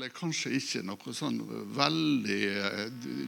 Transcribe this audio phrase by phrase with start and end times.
[0.00, 1.36] er kanskje ikke noe sånn
[1.76, 2.40] veldig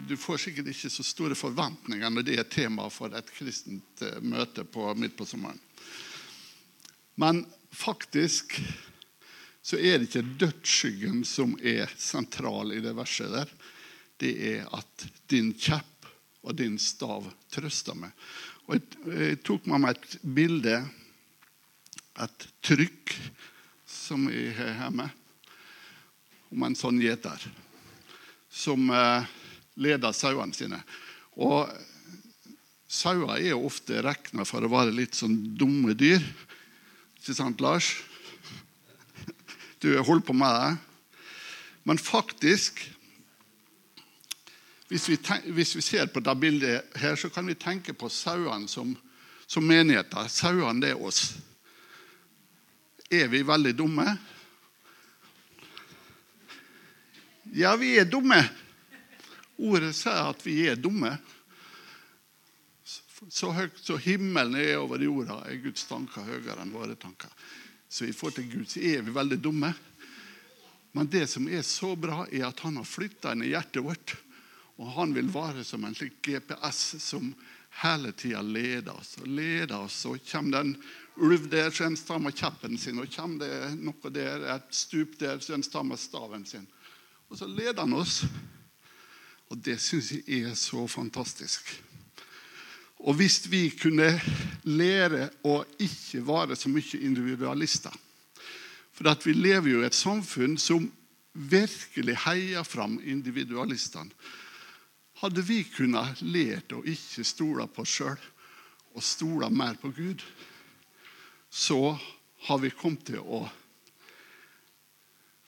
[0.08, 4.20] du- får sikkert ikke så store forventninger når det er tema for et kristent eh,
[4.24, 5.60] møte på, midt på sommeren.
[7.20, 8.56] Men faktisk
[9.64, 13.52] så er det ikke dødsskyggen som er sentral i det verset der.
[14.20, 16.08] Det er at din kjepp
[16.44, 18.12] og din stav trøster meg.
[18.68, 20.78] Og jeg, jeg tok med meg et bilde,
[22.24, 23.16] et trykk,
[23.88, 25.10] som jeg har hjemme,
[26.52, 27.42] om en sånn gjeter
[28.54, 29.26] som eh,
[29.80, 30.78] leder sauene sine.
[31.34, 31.70] Og
[32.86, 36.22] sauer er ofte regna for å være litt sånn dumme dyr.
[37.18, 37.94] Ikke sant, Lars?
[39.82, 40.74] Du holder på med det.
[41.84, 42.80] Men faktisk
[44.88, 48.06] hvis vi, ten, hvis vi ser på det bildet her, så kan vi tenke på
[48.12, 48.92] sauene som,
[49.46, 50.28] som menigheter.
[50.30, 51.32] Sauene, det er oss.
[53.10, 54.06] Er vi veldig dumme?
[57.56, 58.40] Ja, vi er dumme.
[59.62, 61.12] Ordet sier at vi er dumme.
[63.30, 67.30] Så høyt så himmelen er over jorda, er Guds tanker høyere enn våre tanker.
[67.86, 69.70] Så i forhold til Gud så er vi veldig dumme.
[70.98, 74.16] Men det som er så bra, er at han har flytta inn i hjertet vårt.
[74.82, 77.30] Og han vil være som en slik GPS som
[77.84, 79.14] hele tida leder oss.
[79.22, 80.76] Og leder oss, og kommer det en
[81.22, 82.98] ulv der, så en strammer kjeppen sin.
[82.98, 86.66] Og kommer det noe der, et stup der, så en strammer staven sin.
[87.28, 88.22] Og så leder han oss.
[89.50, 91.68] Og det syns jeg er så fantastisk.
[93.04, 94.08] Og hvis vi kunne
[94.64, 97.92] lære å ikke være så mye individualister
[98.94, 100.86] For at vi lever jo i et samfunn som
[101.34, 104.12] virkelig heier fram individualistene.
[105.18, 108.20] Hadde vi kunnet lært å ikke stole på oss sjøl
[108.94, 110.22] og stole mer på Gud,
[111.50, 111.96] så
[112.46, 113.42] har vi kommet til å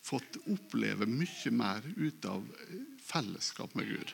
[0.07, 2.45] fått oppleve mye mer ut av
[3.03, 4.13] fellesskap med Gud.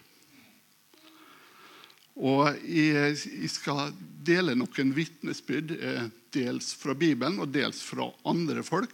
[2.23, 3.93] Og jeg, jeg skal
[4.25, 8.93] dele noen vitnesbyrd, eh, dels fra Bibelen og dels fra andre folk,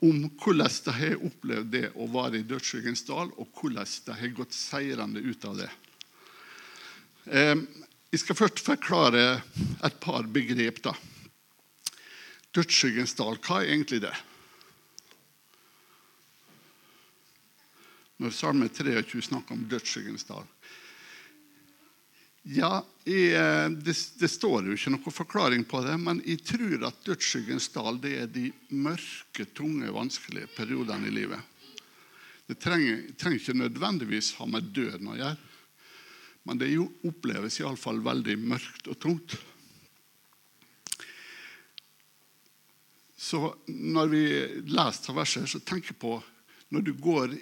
[0.00, 4.34] om hvordan de har opplevd det å være i dødsskyggens dal, og hvordan de har
[4.38, 5.70] gått seirende ut av det.
[7.30, 7.56] Eh,
[8.10, 9.42] Jeg skal først forklare
[9.86, 10.82] et par begrep.
[10.82, 10.96] da.
[12.50, 14.14] Dødsskyggens dal, hva er egentlig det?
[18.20, 20.44] Når Salme 23 snakker om dødsskyggens dal.
[22.42, 23.36] Ja, jeg,
[23.84, 28.00] det, det, står jo ikke noen forklaring på det, men jeg tror at dødsskyggens dal
[28.00, 31.40] det er de mørke, tunge, vanskelige periodene i livet.
[32.48, 35.36] Det trenger, trenger ikke nødvendigvis ha med døden å gjøre,
[36.48, 39.36] men det jo oppleves iallfall veldig mørkt og tungt.
[43.20, 44.24] Så når vi
[44.72, 46.16] leser verset, så tenker jeg på
[46.72, 47.36] når du går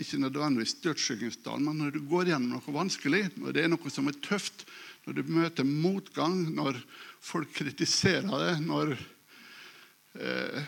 [0.00, 4.10] ikke nødvendigvis dødsskyggingsdal, men når du går gjennom noe vanskelig, når det er noe som
[4.10, 4.66] er tøft,
[5.06, 6.78] når du møter motgang, når
[7.24, 8.92] folk kritiserer det, når
[10.20, 10.66] eh,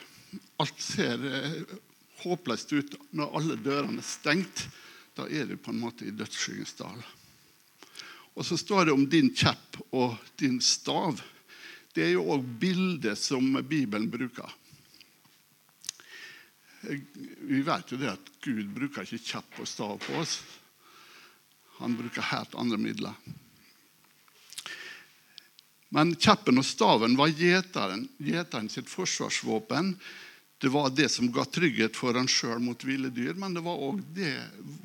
[0.62, 1.58] alt ser eh,
[2.22, 4.64] håpløst ut, når alle dørene er stengt,
[5.18, 7.02] da er du på en måte i dødsskyggens dal.
[8.38, 11.18] Og så står det om din kjepp og din stav.
[11.92, 14.52] Det er jo òg bildet som Bibelen bruker.
[16.80, 20.38] Vi vet jo det at Gud bruker ikke kjepp og stav på oss.
[21.78, 23.14] Han bruker helt andre midler.
[25.94, 29.94] Men kjeppen og staven var gjeteren, gjeteren sitt forsvarsvåpen.
[30.58, 33.78] Det var det som ga trygghet for han sjøl mot ville dyr, men det var
[33.78, 34.34] òg det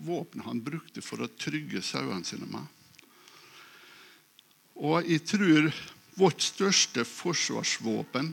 [0.06, 2.64] våpenet han brukte for å trygge sauene sine med.
[4.80, 5.70] Og jeg tror
[6.18, 8.32] vårt største forsvarsvåpen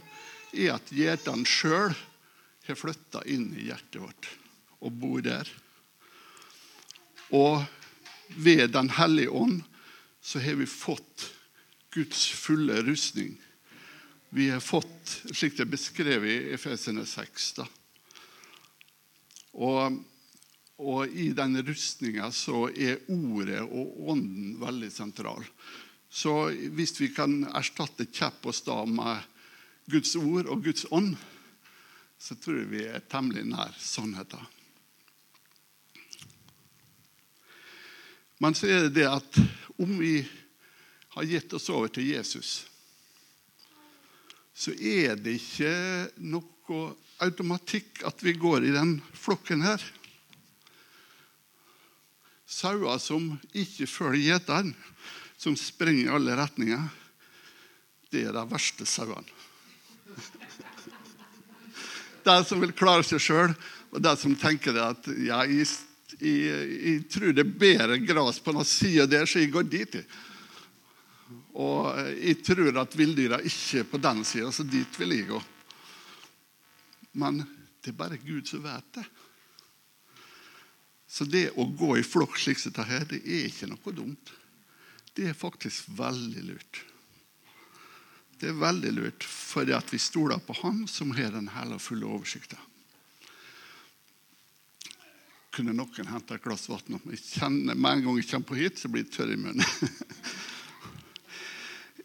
[0.53, 1.97] er at gjeteren sjøl
[2.73, 4.31] har flytta inn i hjertet vårt
[4.81, 5.49] og bor der.
[7.37, 7.63] Og
[8.37, 9.63] ved Den hellige ånd
[10.23, 11.31] så har vi fått
[11.91, 13.35] Guds fulle rustning.
[14.31, 17.49] Vi har fått, slik det er beskrevet i Efesene 6.
[17.59, 17.67] Da.
[19.59, 19.97] Og,
[20.79, 25.43] og i den rustninga så er ordet og ånden veldig sentral.
[26.11, 29.27] Så hvis vi kan erstatte kjepp og stav med
[29.91, 31.17] Guds ord og Guds ånd,
[32.21, 34.43] så tror jeg vi er temmelig nær sannheten.
[38.41, 39.39] Men så er det det at
[39.81, 40.21] om vi
[41.17, 42.67] har gitt oss over til Jesus,
[44.53, 45.73] så er det ikke
[46.21, 46.85] noe
[47.25, 49.81] automatikk at vi går i den flokken her.
[52.51, 54.75] Sauer som ikke følger gjeteren,
[55.41, 56.89] som springer i alle retninger,
[58.13, 59.40] det er de verste sauene.
[62.25, 63.55] De som vil klare seg sjøl,
[63.91, 65.67] Og de som tenker det at ja, jeg,
[66.21, 69.97] jeg, jeg tror det er bedre gress på den sida der, så jeg går dit.
[71.59, 75.41] Og jeg tror at villdyra ikke er på den sida, så dit vil jeg gå.
[77.19, 77.43] Men
[77.83, 79.07] det er bare Gud som vet det.
[81.11, 84.31] Så det å gå i flokk slik som dette det er ikke noe dumt.
[85.17, 86.85] Det er faktisk veldig lurt.
[88.41, 91.85] Det er veldig lurt, fordi at vi stoler på Han som har den hele og
[91.85, 92.57] fulle oversikta.
[95.53, 97.01] Kunne noen hente et glass vann?
[97.05, 99.67] Med en gang jeg kommer på hit, så blir jeg tørr i munnen.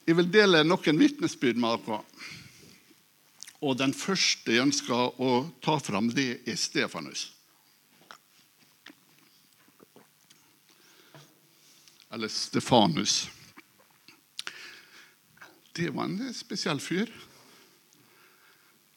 [0.06, 1.96] Jeg vil dele noen vitnesbyrd med dere.
[3.66, 5.30] Og Den første jeg ønsker å
[5.66, 7.32] ta fram, det er Stefanus.
[12.14, 13.24] Eller Stefanus.
[15.76, 17.10] Det var en spesiell fyr.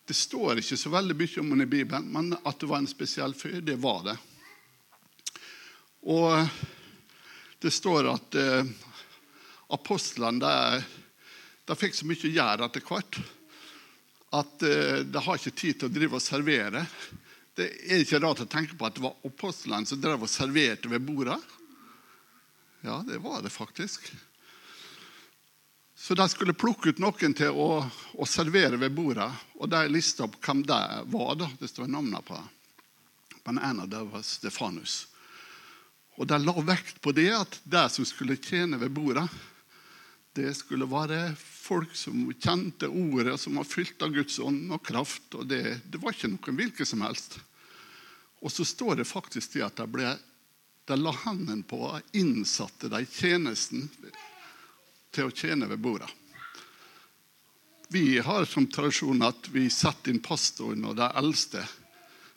[0.06, 2.86] Det står ikke så veldig mye om ham i Bibelen, men at det var en
[2.86, 4.14] spesiell fyr, det var det.
[6.06, 6.46] Og
[7.58, 8.70] det står at eh,
[9.74, 10.84] apostlene de,
[11.66, 13.20] de, fikk så mye å gjøre etter hvert
[14.38, 16.84] at eh, de har ikke tid til å drive og servere.
[17.58, 20.94] Det er ikke rart å tenke på at det var apostlene som drev og serverte
[20.94, 21.42] ved bordet.
[22.86, 24.12] Ja, det var det faktisk.
[25.98, 27.82] Så de skulle plukke ut noen til å,
[28.14, 29.26] å servere ved bordet.
[29.58, 30.78] Og de lista opp hvem det
[31.10, 31.32] var.
[31.40, 32.44] da, Det står navnene på det.
[33.48, 35.08] Men en av dem var Stefanus.
[36.18, 39.26] Og de la vekt på det at de som skulle tjene ved bordet,
[40.38, 45.34] det skulle være folk som kjente ordet, som var fylt av Guds ånd og kraft.
[45.34, 47.40] og Det, det var ikke noen hvilken som helst.
[48.38, 53.90] Og så står det faktisk det at de la hendene på innsatte de tjenesten
[55.14, 56.08] til å tjene ved bordet.
[57.88, 61.62] Vi har som tradisjon at vi setter inn pastoren og de eldste.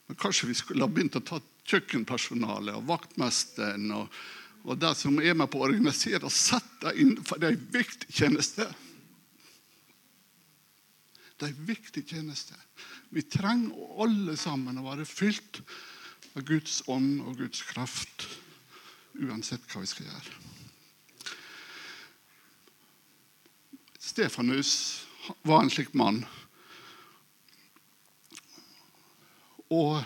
[0.08, 4.22] Men kanskje vi skulle ha begynt å ta kjøkkenpersonalet og vaktmesteren og,
[4.64, 7.68] og de som er med på å organisere, og sette inn, for det er en
[7.74, 8.68] viktig tjeneste.
[11.36, 12.56] Det er en viktig tjeneste.
[13.12, 15.64] Vi trenger alle sammen å være fylt
[16.38, 18.28] av Guds ånd og Guds kraft,
[19.20, 20.41] uansett hva vi skal gjøre.
[24.12, 25.06] Stefanus
[25.42, 26.26] var en slik mann.
[29.72, 30.02] Og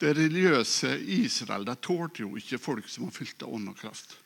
[0.00, 4.18] det religiøse Israel der tålte jo ikke folk som var fylt av ånd og kraft.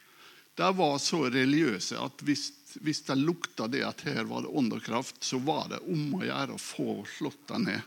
[0.58, 2.48] De var så religiøse at hvis,
[2.82, 6.18] hvis de lukta det at her var det ånd og kraft, så var det om
[6.18, 7.82] å gjøre å få slått dem ned.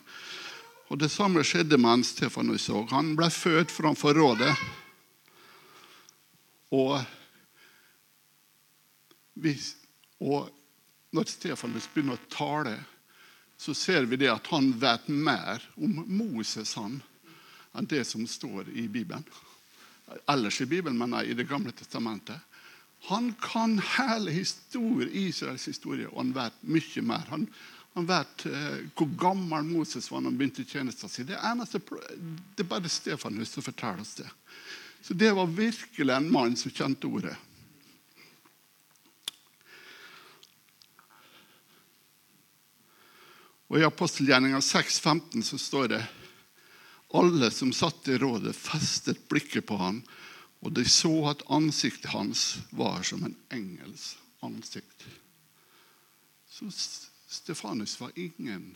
[0.87, 2.93] Og Det samme skjedde med Stefanus òg.
[2.95, 4.53] Han ble født framfor rådet.
[6.71, 6.95] Og,
[10.23, 10.53] og
[11.15, 12.75] når Stefanus begynner å tale,
[13.57, 16.99] så ser vi det at han vet mer om Moses han,
[17.73, 19.25] enn det som står i Bibelen.
[20.29, 22.39] Ellers i Bibelen, men i Det gamle testamentet.
[23.09, 27.25] Han kan hele historie, Israels historie, og han vet mye mer.
[27.29, 27.47] Han,
[27.93, 31.27] han vet uh, hvor gammel Moses var når han begynte tjenesten sin.
[31.29, 31.81] Det, eneste,
[32.55, 34.29] det er bare Stefanus som forteller oss det.
[35.01, 37.35] Så det var virkelig en mann som kjente ordet.
[43.67, 46.03] Og I apostelgjerninga 6,15 så står det
[47.17, 50.01] alle som satt i rådet, festet blikket på ham,
[50.63, 55.05] og de så at ansiktet hans var som en engels ansikt.
[56.49, 56.71] Så
[57.27, 58.75] Stefanus var ingen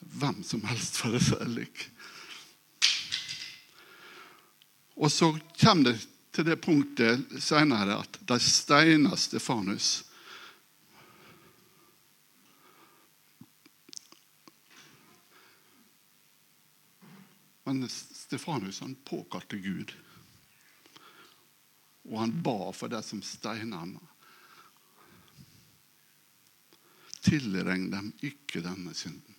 [0.00, 1.84] hvem som helst, for å si det slik.
[4.94, 5.30] Og så
[5.60, 6.00] kommer det
[6.34, 10.02] til det punktet senere at de steiner Stefanus.
[17.64, 19.92] Men Stefanus han påkalte Gud.
[22.04, 23.94] Og han ba for det som steina ham.
[27.24, 29.38] Tilregn dem ikke denne synden.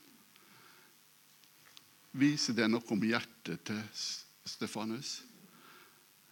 [2.15, 3.81] Viser det noe om hjertet til
[4.47, 5.19] Stefanus?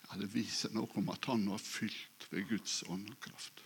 [0.08, 3.62] Ja, Det viser noe om at han var fylt ved Guds ånd og kraft.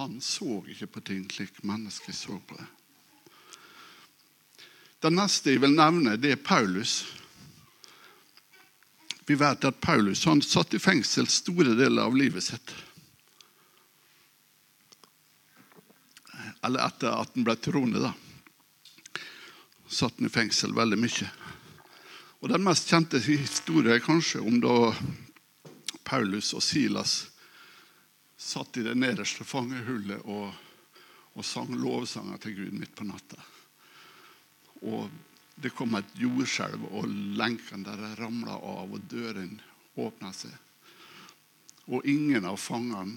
[0.00, 2.66] Han så ikke på ting slik mennesker så på det.
[5.04, 7.04] Den neste jeg vil nevne, det er Paulus.
[9.26, 12.74] Vi vet at Paulus han satt i fengsel store deler av livet sitt.
[16.62, 18.12] Eller etter at han ble troende, da.
[19.86, 21.30] Satt han i fengsel veldig mye.
[22.42, 24.94] Og Den mest kjente historien er kanskje om da
[26.06, 27.24] Paulus og Silas
[28.38, 30.52] satt i det nederste fangehullet og,
[31.34, 33.40] og sang lovsanger til Gud midt på natta.
[34.86, 35.08] Og
[35.56, 39.56] det kom et jordskjelv, og lenkene der ramla av, og døren
[39.96, 40.52] åpna seg.
[41.88, 43.16] Og ingen av fangene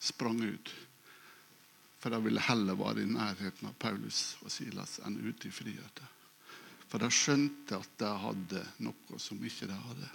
[0.00, 0.72] sprang ut.
[2.00, 6.16] For de ville heller være i nærheten av Paulus og Silas enn ute i friheten.
[6.90, 10.08] For de skjønte at de hadde noe som ikke de hadde.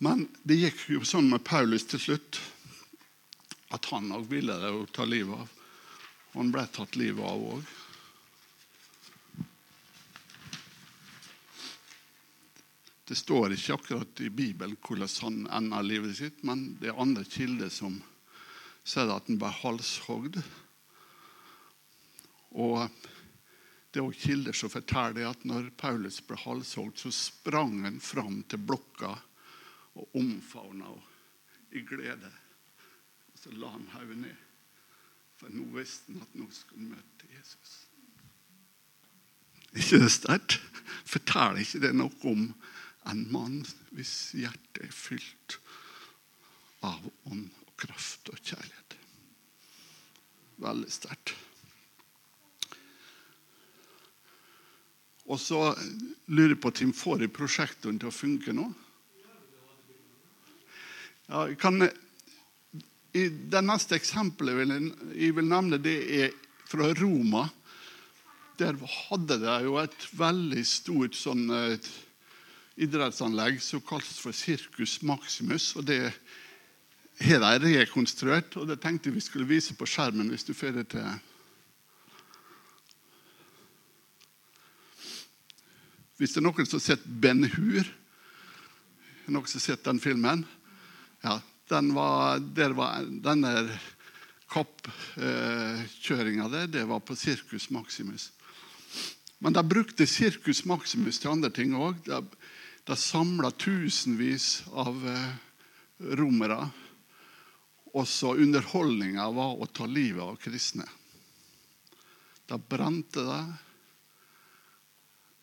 [0.00, 2.40] Men det gikk jo sånn med Paulus til slutt
[3.70, 5.52] at han òg ville det å ta livet av.
[6.30, 7.76] Og han ble tatt livet av òg.
[13.10, 17.24] Det står ikke akkurat i Bibelen hvordan han ender livet sitt, men det er andre
[17.26, 17.96] kilder som
[18.86, 20.38] sier at han ble halshogd.
[22.54, 22.84] Og
[23.90, 28.44] det er også kilder som forteller at når Paulus ble halshogd, så sprang han fram
[28.46, 29.16] til blokka
[29.98, 31.06] og omfavna henne
[31.74, 32.30] i glede.
[33.40, 34.46] Så la han hodet ned.
[35.40, 37.76] For nå visste han at nå skulle han møte Jesus.
[39.72, 40.58] ikke det sterkt?
[41.08, 42.50] Forteller ikke det noe om
[43.08, 43.62] en mann
[43.96, 45.56] hvis hjertet er fylt
[46.84, 48.98] av ånd og kraft og kjærlighet?
[50.60, 51.32] Veldig sterkt.
[55.30, 55.62] Og så
[56.26, 58.68] lurer jeg på om får jeg prosjektoren til å funke nå?
[61.30, 61.90] Ja, jeg kan, i
[63.12, 66.36] det neste eksempelet jeg vil, jeg vil nevne, det er
[66.70, 67.48] fra Roma.
[68.60, 71.88] Der hadde de jo et veldig stort sånn, et
[72.80, 75.72] idrettsanlegg som kalles for Circus Maximus.
[75.76, 76.12] og Det
[77.20, 81.08] har de rekonstruert, og det tenkte vi skulle vise på skjermen hvis du fører til.
[86.20, 87.86] Hvis det er noen som har sett Ben Hur,
[89.26, 90.44] noen som har sett den filmen
[91.24, 91.40] ja,
[91.70, 92.40] den var,
[92.74, 93.54] var, Denne
[94.50, 98.32] kappkjøringa der, det var på Circus Maximus.
[99.38, 102.02] Men de brukte Circus Maximus til andre ting òg.
[102.04, 102.18] De,
[102.84, 105.30] de samla tusenvis av eh,
[106.18, 106.60] romere.
[107.96, 110.86] Også underholdninga var å ta livet av kristne.
[112.50, 113.42] De brente det,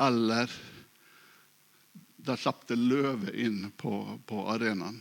[0.03, 0.51] eller
[2.27, 4.99] de slapp løve inn på, på arenaen.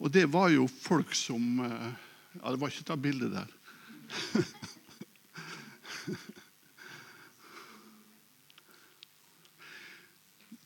[0.00, 1.90] Og det var jo folk som eh,
[2.40, 3.48] Ja, det var ikke det bildet der.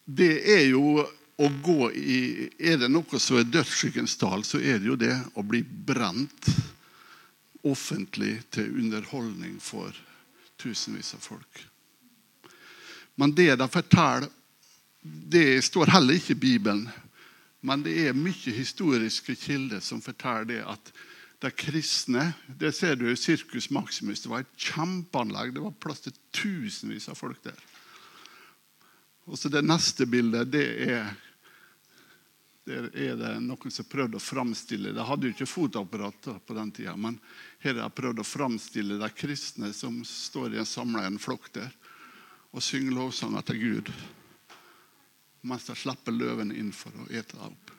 [0.05, 4.79] Det er jo å gå i Er det noe som er dødsskyggens dal, så er
[4.79, 6.51] det jo det å bli brent
[7.65, 9.97] offentlig til underholdning for
[10.61, 11.65] tusenvis av folk.
[13.17, 14.29] Men det de forteller,
[15.01, 16.85] det står heller ikke i Bibelen.
[17.65, 20.93] Men det er mye historiske kilder som forteller det at
[21.45, 22.31] de kristne
[22.61, 24.23] Det ser du i Sirkus Maximus.
[24.23, 25.55] Det var et kjempeanlegg.
[25.57, 27.59] Det var plass til tusenvis av folk der.
[29.25, 31.15] Og så Det neste bildet det er,
[32.69, 36.73] der er det noen som prøvde å framstille De hadde jo ikke fotoapparat på den
[36.73, 37.19] tida, men
[37.65, 41.49] her har de prøvd å framstille de kristne som står i en samla en flokk
[41.57, 41.73] der
[42.55, 43.91] og synger lovsanger til Gud
[45.45, 47.73] mens de slipper løvene inn for å ete dem opp.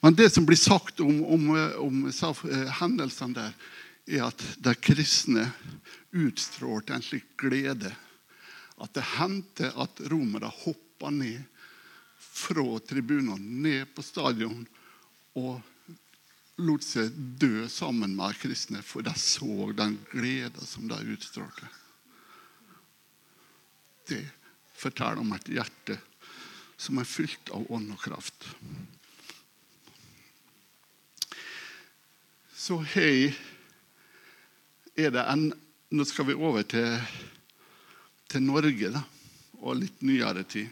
[0.00, 1.48] Men det som blir sagt om, om,
[1.82, 3.56] om eh, hendelsene der,
[4.08, 5.50] er at de kristne
[6.16, 7.90] utstrålte en slik glede
[8.78, 11.42] at det hendte at romere hoppa ned
[12.18, 14.62] fra tribunene, ned på stadion,
[15.38, 15.58] og
[16.62, 21.70] lot seg dø sammen med kristne, for de så den gleden som de utstrålte.
[24.08, 24.22] Det
[24.78, 25.98] forteller om et hjerte
[26.78, 28.46] som er fylt av ånd og kraft.
[32.54, 33.34] Så hei
[34.98, 35.50] er det en
[35.88, 36.98] Nå skal vi over til,
[38.28, 39.00] til Norge da,
[39.64, 40.68] og litt nyere tid.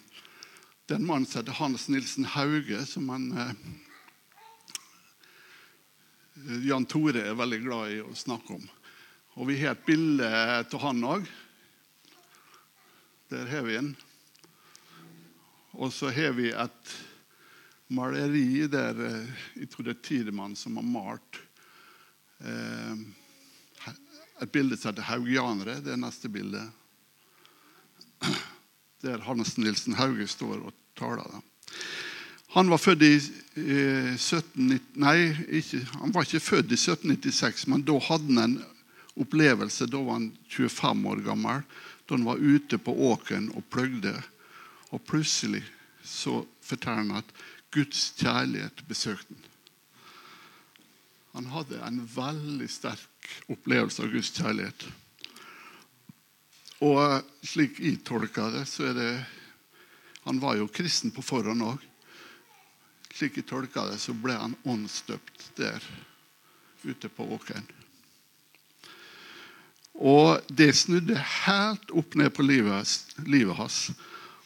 [0.84, 3.54] Det er en mann som heter Hans Nilsen Hauge, som han, eh,
[6.68, 8.68] Jan Tore er veldig glad i å snakke om.
[9.40, 11.24] Og Vi har et bilde av han òg.
[13.28, 13.96] Der har vi en.
[15.74, 16.90] Og så har vi et
[17.90, 21.40] maleri der eh, jeg tror det er Tidemann som har malt
[22.38, 23.02] eh,
[24.42, 25.80] et bilde som heter 'Haugianere'.
[25.82, 26.62] Det er neste bilde.
[29.02, 31.42] Der Hannes Nilsen Hauge står og taler.
[32.54, 37.82] Han var født i eh, 1790, Nei, ikke, han var ikke født i 1796, men
[37.82, 38.56] da hadde han en
[39.16, 39.90] opplevelse.
[39.90, 41.66] Da var han 25 år gammel
[42.06, 44.14] da han var ute på åkeren og pløgde.
[44.94, 45.64] Og plutselig
[46.06, 47.32] så forteller han at
[47.74, 49.52] Guds kjærlighet besøkte han.
[51.36, 54.86] Han hadde en veldig sterk opplevelse av Guds kjærlighet.
[56.86, 59.10] Og slik jeg tolker det, så er det
[60.26, 61.82] Han var jo kristen på forhånd òg.
[63.14, 65.84] Slik jeg tolker det, så ble han åndsdøpt der
[66.82, 67.68] ute på åkeren.
[69.96, 73.78] Og det snudde helt opp ned på livet, livet hans.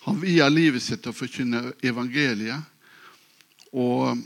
[0.07, 2.63] Han via livet sitt til å forkynne evangeliet.
[3.75, 4.19] Og,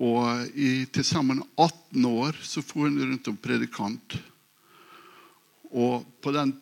[0.00, 4.16] og i til sammen 18 år så for han rundt som predikant.
[5.70, 6.56] Og på den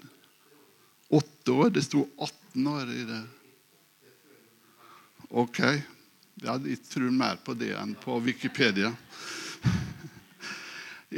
[1.08, 3.22] åtte år Det sto 18 år i det.
[5.30, 5.62] Ok.
[6.42, 8.92] Ja, jeg tror mer på det enn på Wikipedia.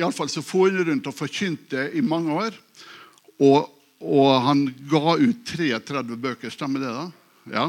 [0.00, 2.57] Iallfall så for han rundt og forkynte i mange år.
[3.40, 6.92] Og, og, han ga ut 33 bøker, stemmer det?
[6.97, 7.07] da?
[7.52, 7.66] Ja.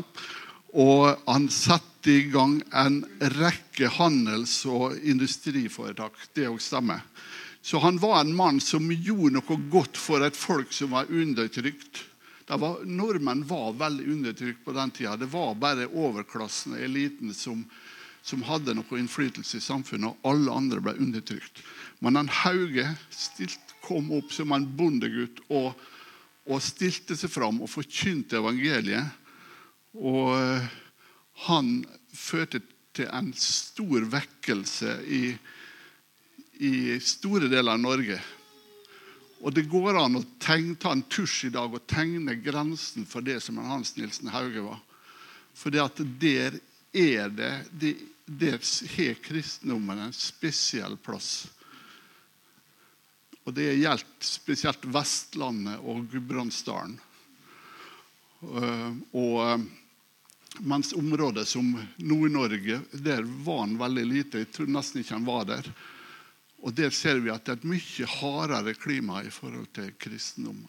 [0.72, 3.02] Og han satte i gang en
[3.38, 6.18] rekke handels- og industriforetak.
[6.34, 7.04] Det òg stemmer.
[7.62, 12.08] Så han var en mann som gjorde noe godt for et folk som var undertrykt.
[12.52, 15.14] Var, nordmenn var veldig undertrykt på den tida.
[15.16, 17.62] Det var bare overklassen eliten som,
[18.22, 21.64] som hadde noe innflytelse i samfunnet, og alle andre ble undertrykt.
[22.00, 25.74] Men han Hauge stilt, kom opp som en bondegutt og,
[26.46, 29.08] og stilte seg fram og forkynte evangeliet.
[29.98, 30.68] Og uh,
[31.48, 31.72] han
[32.14, 32.62] førte
[32.94, 35.24] til en stor vekkelse i,
[36.62, 38.20] i store deler av Norge.
[39.42, 43.26] Og det går an å tegne, ta en tusj i dag og tegne grensen for
[43.26, 44.78] det som Hans Nilsen Hauge var.
[45.58, 45.90] For der
[46.94, 47.96] er det, det
[48.32, 48.60] Der
[48.96, 51.50] har kristendommen en spesiell plass.
[53.44, 57.00] Og det gjelder spesielt Vestlandet og Gudbrandsdalen.
[58.42, 59.58] Eh, eh,
[60.60, 64.44] mens området som Nord-Norge, der var han veldig lite.
[64.46, 65.72] Jeg tror nesten ikke han var der.
[66.62, 70.68] Og Der ser vi at det er et mye hardere klima i forhold til kristendom.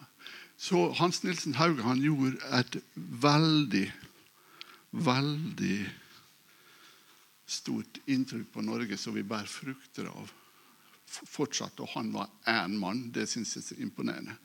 [0.57, 3.89] Så Hans Nilsen Hauge han gjorde et veldig,
[4.93, 5.79] veldig
[7.47, 10.31] stort inntrykk på Norge som vi bærer frukter av
[11.07, 11.81] fortsatt.
[11.81, 13.11] Og han var én mann.
[13.13, 14.37] Det syns jeg er imponerende.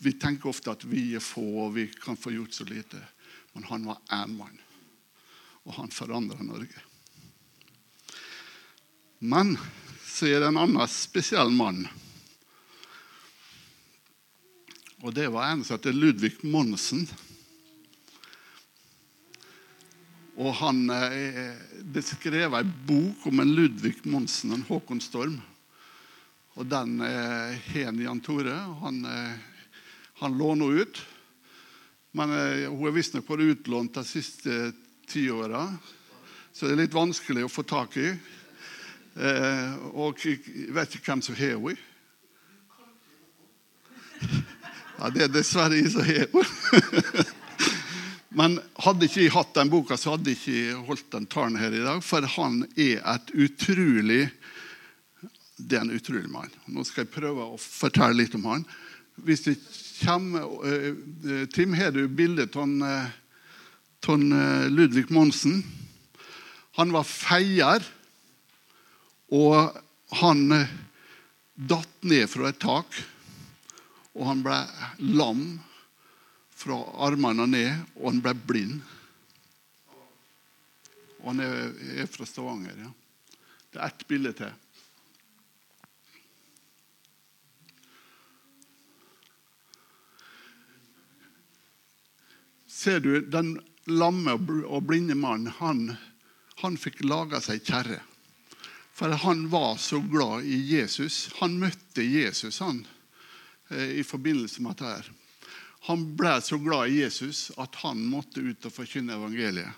[0.00, 3.00] Vi tenker ofte at vi er få og vi kan få gjort så lite.
[3.52, 4.60] Men han var én mann.
[5.68, 6.86] Og han forandra Norge.
[9.20, 9.58] Men
[10.06, 11.84] så er det en annen spesiell mann.
[15.00, 17.06] Og det var en som heter Ludvig Monsen.
[20.40, 20.86] Og han,
[21.92, 25.36] beskrev Det er en bok om en Ludvig Monsen, en Håkon Storm.
[26.56, 28.56] Og Den eh, har Jan Tore.
[28.80, 29.34] Han, eh,
[30.22, 31.02] han låner ut.
[32.12, 34.72] Men hun er visstnok vært utlånt de siste
[35.10, 35.66] ti åra,
[36.52, 38.08] så det er litt vanskelig å få tak i.
[39.20, 41.76] Eh, og jeg vet ikke hvem som har henne.
[45.00, 47.22] Ja, det er dessverre jeg som har henne.
[48.30, 51.74] Men hadde ikke jeg hatt den boka, så hadde jeg ikke holdt den talen her
[51.74, 52.02] i dag.
[52.06, 54.28] For han er et utrolig
[55.60, 56.48] Det er en utrolig mann.
[56.72, 58.62] Nå skal jeg prøve å fortelle litt om han.
[59.20, 59.56] Hvis det
[60.00, 65.60] kommer uh, Tim, har du bildet av uh, Ludvig Monsen?
[66.80, 67.84] Han var feier.
[69.30, 69.76] Og
[70.22, 70.46] han
[71.54, 72.96] datt ned fra et tak,
[74.16, 74.56] og han ble
[75.12, 75.44] lam
[76.60, 78.80] fra armene og ned, og han ble blind.
[81.20, 82.76] Og han er, fra Stavanger.
[82.84, 82.90] ja.
[83.70, 84.50] Det er ett bilde til.
[92.66, 95.94] Ser du, den lamme og blinde mannen, han,
[96.64, 98.00] han fikk laga seg kjerre.
[98.96, 101.28] For han var så glad i Jesus.
[101.38, 102.82] Han møtte Jesus han,
[103.70, 104.90] eh, i forbindelse med dette.
[104.96, 105.19] her.
[105.88, 109.72] Han ble så glad i Jesus at han måtte ut og forkynne evangeliet.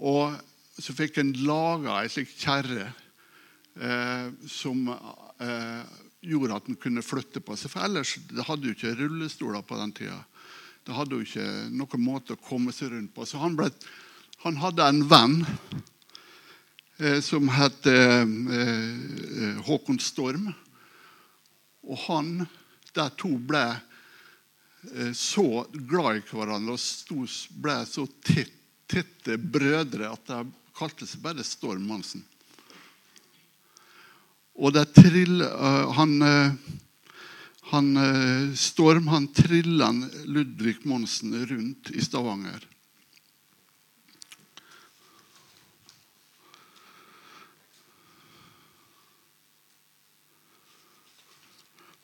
[0.00, 0.32] Og
[0.80, 2.86] så fikk han laga ei slik kjerre
[3.76, 5.82] eh, som eh,
[6.24, 7.72] gjorde at han kunne flytte på seg.
[7.72, 10.22] For ellers det hadde jo ikke rullestoler på den tida.
[10.86, 13.26] Det hadde jo ikke noen måte å komme seg rundt på.
[13.28, 13.68] Så han, ble,
[14.44, 15.36] han hadde en venn
[16.96, 20.48] eh, som het eh, eh, Håkon Storm.
[21.84, 22.32] Og han,
[22.96, 23.64] der to ble
[24.82, 27.28] Eh, så glad i hverandre og
[27.60, 30.40] ble så tette brødre at de
[30.76, 32.22] kalte seg bare Storm Mansen.
[34.56, 36.52] Og det trill, eh, han, eh,
[37.72, 37.90] han,
[38.56, 39.92] Storm han trilla
[40.24, 42.64] Ludvig Monsen rundt i Stavanger.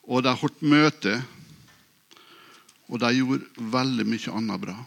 [0.07, 1.17] Og de holdt møte
[2.87, 4.77] og de gjorde veldig mye annet bra.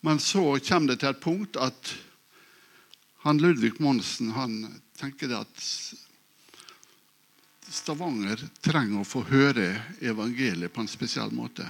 [0.00, 1.94] Men så kommer det til et punkt at
[3.26, 4.60] han Ludvig Monsen han
[4.98, 5.64] tenker at
[7.68, 9.66] Stavanger trenger å få høre
[10.00, 11.66] evangeliet på en spesiell måte.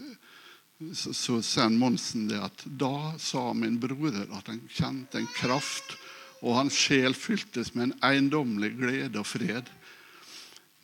[0.94, 5.96] så, så sier Monsen det at da sa min broder at han kjente en kraft,
[6.44, 9.66] og hans sjel fyltes med en eiendommelig glede og fred.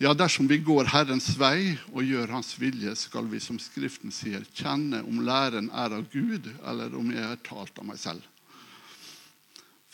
[0.02, 4.42] Ja, dersom vi går Herrens vei og gjør Hans vilje, skal vi, som Skriften sier,
[4.50, 8.24] kjenne om læren er av Gud, eller om jeg er talt av meg selv.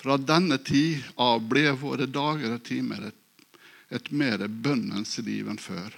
[0.00, 3.58] Fra denne tid av ble våre dager og timer et,
[4.00, 5.92] et mer bønnens liv enn før.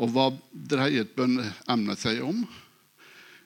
[0.00, 0.26] Og hva
[0.72, 2.40] dreiet bønneemnet seg om?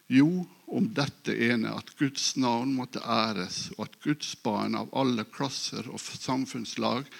[0.06, 5.26] Jo, om dette ene, at Guds navn måtte æres, og at Guds barn av alle
[5.34, 7.10] klasser og samfunnslag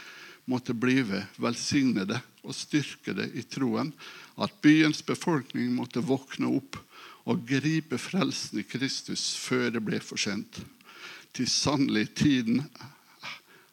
[0.51, 3.93] måtte blive velsignede og styrkede i troen,
[4.41, 6.79] at byens befolkning måtte våkne opp
[7.29, 10.63] og gripe frelsen i Kristus før det ble for sent.
[11.37, 12.65] Til sannelig tiden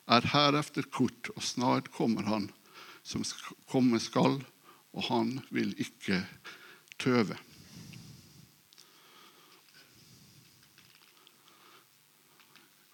[0.07, 2.51] er herefter kort, og snart kommer Han
[3.07, 3.23] som
[3.71, 4.41] komme skal
[4.97, 6.23] og han vil ikke
[6.99, 7.37] tøve.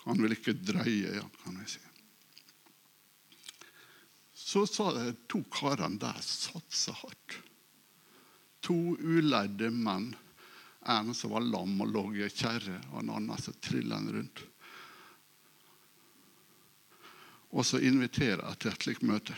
[0.03, 1.92] Han vil ikke drøye, ja, kan vi si.
[4.53, 4.67] Så
[5.27, 7.37] to karene der satsa hardt.
[8.61, 10.11] To ulærde menn.
[10.85, 14.43] En som var lam og lå i ei kjerre, og en annen som trilla rundt.
[17.49, 19.37] Og så inviterer jeg til et slikt møte.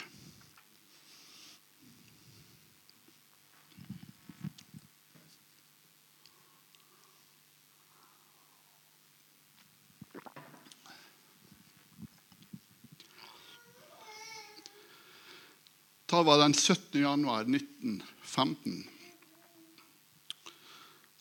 [16.15, 17.01] Da var den 17.
[17.01, 18.88] januar 1915.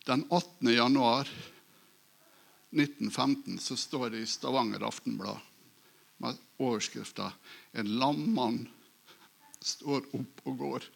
[0.05, 0.69] Den 18.
[0.69, 1.29] januar
[2.71, 5.37] 1915 så står det i Stavanger Aftenblad
[6.17, 7.33] med overskrifta
[7.73, 8.69] 'En lam mann
[9.61, 10.89] står opp og går'.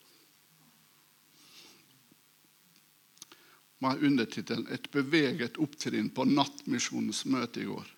[3.78, 7.94] Med undertittelen 'Et beveget opptrinn på Nattmisjonens møte i går'.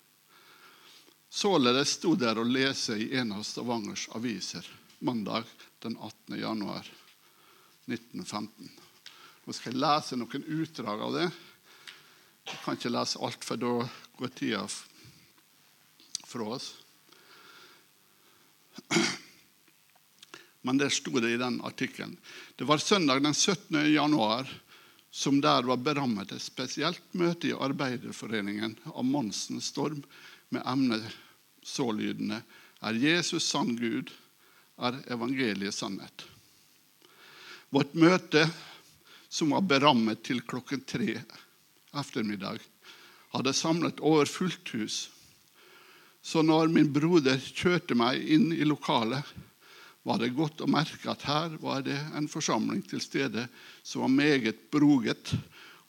[1.29, 5.43] Således sto der å lese i en av Stavangers aviser mandag
[5.79, 6.39] den 18.
[6.39, 6.87] januar
[7.85, 8.69] 1915.
[9.43, 11.27] Nå skal jeg lese noen utdrag av det.
[12.45, 13.73] Jeg kan ikke lese alt, for da
[14.19, 14.61] går tida
[16.29, 16.71] fra oss.
[20.61, 22.13] Men det sto det i den artikkelen.
[22.55, 23.81] Det var søndag den 17.
[23.93, 24.49] januar
[25.11, 30.05] som der var berammet et spesielt møte i Arbeiderforeningen av Monsen Storm
[30.53, 31.03] med emnet
[31.65, 32.43] sålydende
[32.81, 34.09] Er Jesus sann Gud?
[34.81, 36.25] Er evangeliet sannhet.
[37.71, 38.47] Vårt møte,
[39.31, 41.21] som var berammet til klokken tre
[41.95, 42.59] ettermiddag,
[43.31, 45.05] hadde samlet over fullt hus.
[46.21, 49.23] Så når min broder kjørte meg inn i lokalet,
[50.03, 53.45] var det godt å merke at her var det en forsamling til stede
[53.83, 55.33] som var meget broget,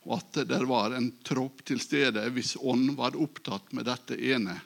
[0.05, 4.59] og at det var en tropp til stede hvis ånd var opptatt med dette ene.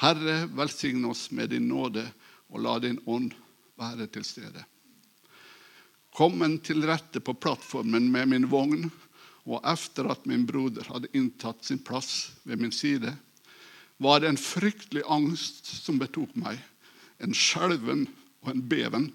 [0.00, 2.04] Herre, velsigne oss med din nåde,
[2.52, 3.34] og la din ånd
[3.80, 4.64] være til stede.
[6.16, 8.86] Kommen til rette på plattformen med min vogn
[9.46, 13.12] og etter at min broder hadde inntatt sin plass ved min side,
[14.02, 16.58] var det en fryktelig angst som betok meg,
[17.22, 18.06] en skjelven
[18.44, 19.06] og en beven,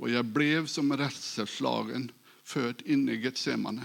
[0.00, 2.08] og jeg ble som redselslagen
[2.48, 3.84] født inn i Getsemane.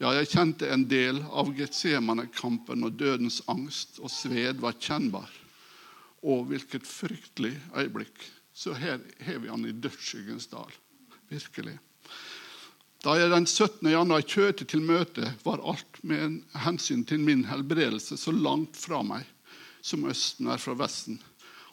[0.00, 5.28] Ja, jeg kjente en del av Getsemane-kampen og dødens angst og sved var kjennbar.
[6.20, 8.24] Å, hvilket fryktelig øyeblikk.
[8.60, 10.72] Så her har vi han i dødsskyggens dal.
[11.32, 11.78] Virkelig.
[13.00, 13.88] Da jeg den 17.
[13.88, 19.24] januar kjørte til møtet, var alt med hensyn til min helbredelse så langt fra meg
[19.80, 21.16] som Østen er fra Vesten.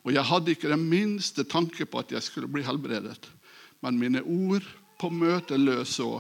[0.08, 3.28] Og jeg hadde ikke den minste tanke på at jeg skulle bli helbredet.
[3.84, 4.64] Men mine ord
[4.96, 6.12] på møtet lød så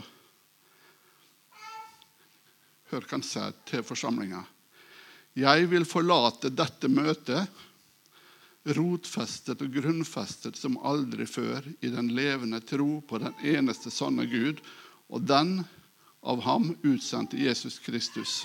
[2.91, 4.43] Hør hva han sier til forsamlinga.
[5.35, 7.47] Jeg vil forlate dette møtet
[8.75, 14.59] rotfestet og grunnfestet som aldri før i den levende tro på den eneste sanne Gud
[15.07, 15.61] og den
[16.27, 18.41] av ham utsendte Jesus Kristus.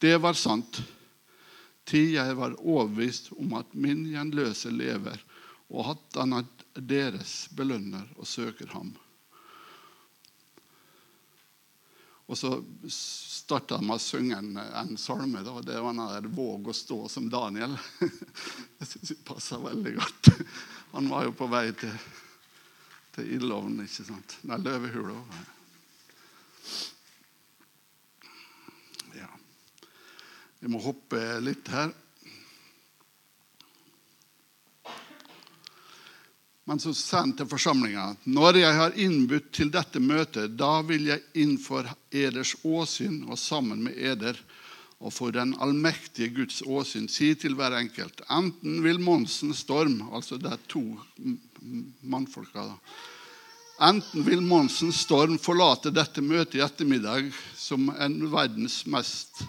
[0.00, 0.82] Det var sant
[1.88, 5.18] til jeg var overbevist om at min gjenløse lever,
[5.70, 8.92] og at han er deres belønner og søker ham.
[12.30, 12.50] Og så
[12.94, 15.42] starta de med å synge en, en salme.
[15.42, 15.56] Da.
[15.66, 17.74] Det var den der 'Våg å stå som Daniel'.
[18.78, 20.30] Jeg syns det passa veldig godt.
[20.92, 21.96] Han var jo på vei til,
[23.16, 24.36] til ildovnen, ikke sant?
[24.46, 25.16] Nei, løvehula.
[29.18, 29.32] Ja.
[30.62, 31.90] Vi må hoppe litt her.
[36.70, 38.04] Men så sendt til forsamlinga.
[38.30, 43.80] Når jeg har innbudt til dette møtet, da vil jeg innfor eders åsyn og sammen
[43.88, 44.38] med eder
[45.00, 50.38] og for den allmektige Guds åsyn si til hver enkelt Enten vil Monsen Storm Altså
[50.38, 50.84] det er to
[52.06, 52.78] mannfolka, da.
[53.90, 58.20] Enten vil Monsen Storm forlate dette møtet i ettermiddag som en,
[58.94, 59.42] mest,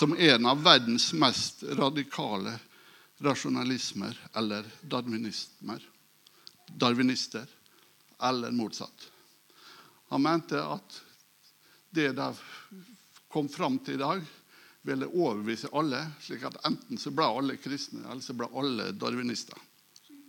[0.00, 2.58] som en av verdens mest radikale
[3.22, 5.92] rasjonalismer eller darwinismer
[6.66, 7.46] darwinister,
[8.22, 9.10] eller motsatt.
[10.08, 11.00] Han mente at
[11.90, 12.34] det de
[13.28, 14.24] kom fram til i dag,
[14.86, 19.58] ville overbevise alle, slik at enten så ble alle kristne, eller så ble alle darwinister.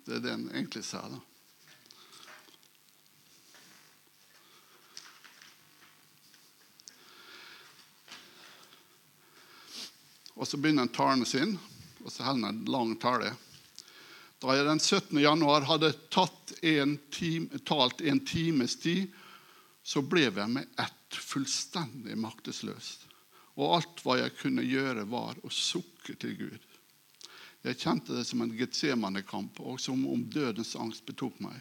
[0.06, 1.04] Det er det han egentlig sa.
[1.12, 1.20] da.
[10.38, 11.58] Og så begynner han talen sin,
[12.06, 13.34] og så holder han en lang tale.
[14.38, 15.18] Da jeg den 17.
[15.18, 15.94] januar hadde
[16.62, 19.10] en time, talt en times tid,
[19.82, 22.92] så ble jeg med ett fullstendig maktesløs.
[23.58, 26.66] Og alt hva jeg kunne gjøre, var å sukke til Gud.
[27.66, 31.58] Jeg kjente det som en Getsemane-kamp, og som om dødens angst betok meg.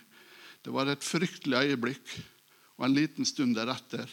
[0.61, 2.13] Det var et fryktelig øyeblikk,
[2.77, 4.11] og en liten stund deretter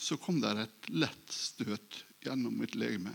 [0.00, 3.12] så kom det et lett støt gjennom mitt legeme.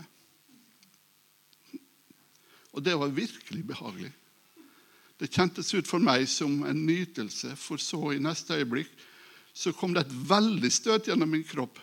[2.76, 4.12] Og det var virkelig behagelig.
[5.16, 8.92] Det kjentes ut for meg som en nytelse, for så i neste øyeblikk
[9.56, 11.80] så kom det et veldig støt gjennom min kropp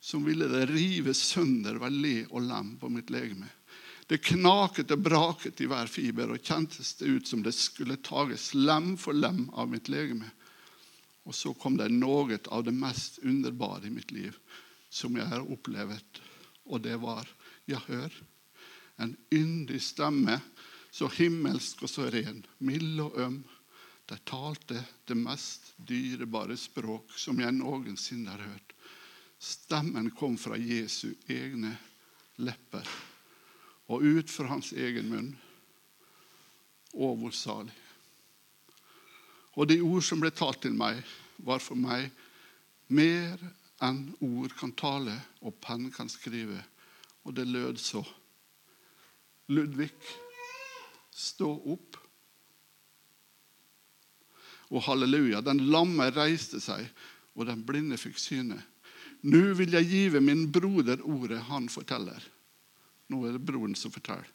[0.00, 3.48] som ville det rive sønder hver le og lem på mitt legeme.
[4.06, 8.52] Det knaket og braket i hver fiber og kjentes det ut som det skulle tages
[8.54, 10.28] lem for lem av mitt legeme.
[11.26, 14.36] Og så kom det noe av det mest underbare i mitt liv
[14.92, 16.20] som jeg har opplevd,
[16.70, 17.26] og det var,
[17.66, 18.12] ja, hør,
[19.02, 20.38] en yndig stemme
[20.96, 23.42] så himmelsk og så ren, mild og øm.
[24.06, 28.72] De talte det mest dyrebare språk som jeg noensinne har hørt.
[29.36, 31.74] Stemmen kom fra Jesu egne
[32.40, 32.86] lepper
[33.92, 35.30] og ut fra hans egen munn.
[36.96, 37.74] Og hvor salig.
[39.56, 41.02] Og de ord som ble talt til meg,
[41.36, 42.08] var for meg
[42.88, 43.40] mer
[43.84, 46.62] enn ord kan tale og penn kan skrive.
[47.28, 48.00] Og det lød så.
[49.52, 49.90] Ludvig
[51.16, 51.96] stå opp.
[54.74, 56.86] Og halleluja, den lamme reiste seg,
[57.36, 58.58] og den blinde fikk syne.
[59.26, 62.20] Nå vil jeg give min broder ordet han forteller.
[63.10, 64.26] Nå er det broren som forteller.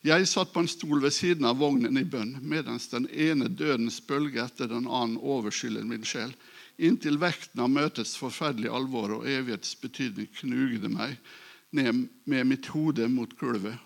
[0.00, 3.98] Jeg satt på en stol ved siden av vognen i bønn, mens den ene dødens
[4.00, 6.32] bølge etter den annen overskyller min sjel,
[6.80, 11.18] inntil vekten av møtets forferdelige alvor og evighets betydning knugde meg
[11.76, 13.76] ned med mitt hode mot gulvet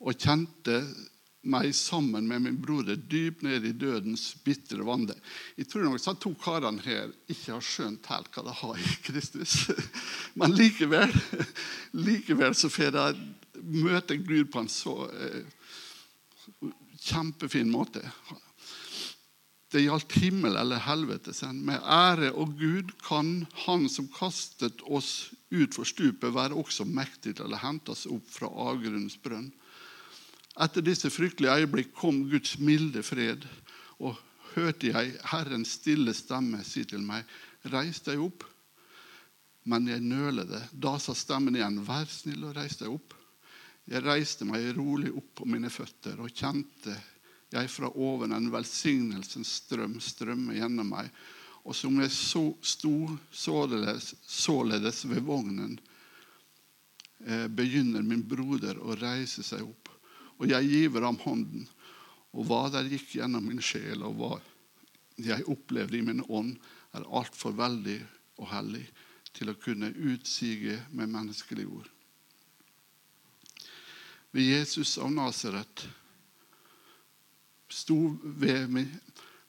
[0.00, 0.82] og kjente
[1.48, 5.16] meg sammen med min broder dypt ned i dødens bitre vande.
[5.56, 8.94] Jeg tror nok at to karene her ikke har skjønt helt hva de har i
[9.06, 9.58] Kristus.
[10.38, 11.12] Men likevel,
[11.96, 13.06] likevel så får de
[13.62, 15.46] møte Gud på en så eh,
[17.06, 18.02] kjempefin måte.
[19.72, 21.34] Det gjaldt himmel eller helvete.
[21.52, 27.52] Med ære og Gud kan Han som kastet oss utfor stupet, være også mektig til
[27.52, 29.50] å hente oss opp fra avgrunnens brønn.
[30.56, 33.44] Etter disse fryktelige øyeblikk kom Guds milde fred,
[34.00, 34.16] og
[34.54, 37.26] hørte jeg Herrens stille stemme si til meg,
[37.72, 38.46] reis deg opp.
[39.66, 40.62] Men jeg nølede.
[40.72, 43.16] Da sa stemmen igjen, vær snill og reis deg opp.
[43.86, 46.94] Jeg reiste meg rolig opp på mine føtter og kjente
[47.52, 51.10] jeg fra oven en velsignelsens strøm strømme gjennom meg.
[51.66, 52.94] Og som jeg så, sto
[53.34, 55.76] således, således ved vognen,
[57.26, 59.85] eh, begynner min broder å reise seg opp.
[60.36, 61.66] Og jeg giver ham hånden.
[62.36, 64.32] Og hva der gikk gjennom min sjel, og hva
[65.22, 66.56] jeg opplevde i min ånd,
[66.96, 68.00] er altfor veldig
[68.40, 68.84] og hellig
[69.36, 71.88] til å kunne utsige med menneskelige ord.
[74.36, 75.86] Ved Jesus av Nasaret
[77.72, 78.90] sto ved, min,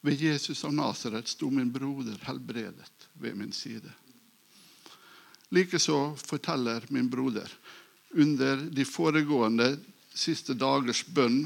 [0.02, 3.91] ved Jesus av Nasaret sto min broder helbredet ved min side.
[5.56, 7.52] Likeså forteller min broder
[8.15, 9.73] under de foregående
[10.17, 11.45] siste dagers bønn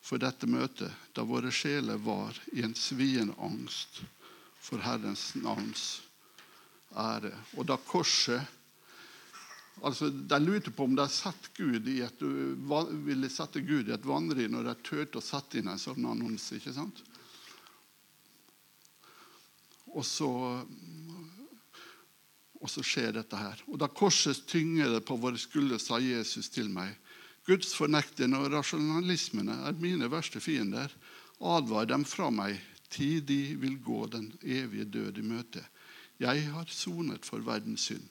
[0.00, 4.00] for dette møtet, da våre sjeler var i en sviende angst
[4.60, 6.00] for Herrens navns
[6.96, 7.34] ære.
[7.58, 8.56] Og da korset
[9.80, 11.06] Altså, De lurte på om de
[12.04, 12.22] et,
[13.06, 16.58] ville sette Gud i et vanry når de turte å sette inn en sånn annonse.
[16.58, 17.00] ikke sant?
[19.88, 20.28] Og så,
[22.60, 23.64] og så skjer dette her.
[23.72, 26.92] Og da korset tynger det på våre skuldre, sa Jesus til meg.
[27.48, 30.92] Guds fornekterne og rasjonalismene er mine verste fiender.
[31.40, 32.58] Advar dem fra meg,
[32.92, 35.64] tid de vil gå den evige død i møte.
[36.20, 38.06] Jeg har sonet for verdens synd.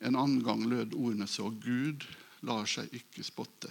[0.00, 2.06] En annen gang lød ordene så Gud
[2.48, 3.68] lar seg ikke spotte.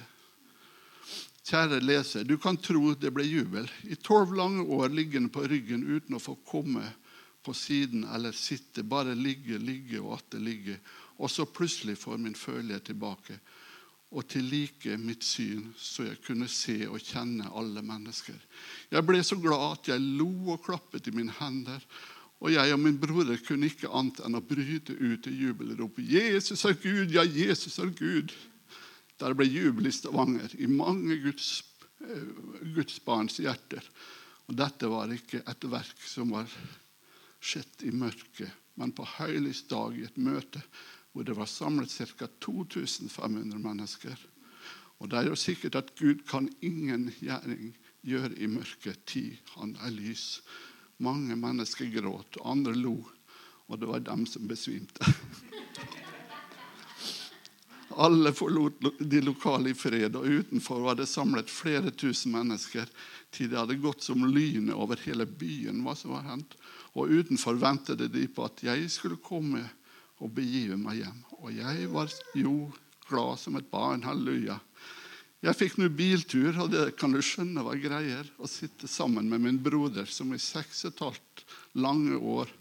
[1.49, 3.65] Kjære leser, du kan tro det ble jubel.
[3.89, 6.85] I tolv lange år liggende på ryggen uten å få komme
[7.41, 10.77] på siden eller sitte, bare ligge, ligge og atter ligge.
[11.17, 13.39] Og så plutselig får min følelse tilbake,
[14.09, 18.37] og til like mitt syn, så jeg kunne se og kjenne alle mennesker.
[18.89, 21.83] Jeg ble så glad at jeg lo og klappet i mine hender
[22.39, 25.99] og jeg og min broder kunne ikke annet enn å bryte ut i jubelrop.
[25.99, 27.11] Jesus er Gud!
[27.11, 28.31] Ja, Jesus er Gud!
[29.19, 31.49] Der ble jubel i Stavanger, i mange Guds,
[31.99, 32.29] eh,
[32.77, 33.83] Guds barns hjerter.
[34.47, 36.47] Og dette var ikke et verk som var
[37.43, 40.63] skjedd i mørket, men på høylys dag i et møte
[41.19, 42.27] hvor det var samlet ca.
[42.39, 44.15] 2500 mennesker.
[45.03, 47.73] Og det er jo sikkert at Gud kan ingen gjerning
[48.07, 50.39] gjøre i mørket, tid han er lys.
[51.03, 53.01] Mange mennesker gråt, andre lo.
[53.67, 55.11] Og det var dem som besvimte.
[57.99, 62.87] Alle forlot de lokale i fred, og utenfor var det samlet flere tusen mennesker
[63.35, 65.83] til det hadde gått som lynet over hele byen.
[65.83, 66.55] hva som var hendt.
[66.95, 69.65] Og utenfor ventet de på at jeg skulle komme
[70.19, 71.19] og begive meg hjem.
[71.39, 72.55] Og jeg var jo
[73.09, 74.03] glad som et barn.
[74.05, 74.59] Halleluja.
[75.39, 78.27] Jeg fikk nå biltur, og det kan du skjønne var greier.
[78.43, 81.45] Å sitte sammen med min broder, som i seks og et halvt
[81.79, 82.51] lange år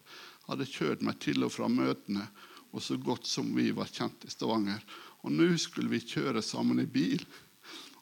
[0.47, 2.29] hadde kjørt meg til og fra møtene,
[2.71, 4.85] og så godt som vi var kjent i Stavanger.
[5.27, 7.25] Og nå skulle vi kjøre sammen i bil.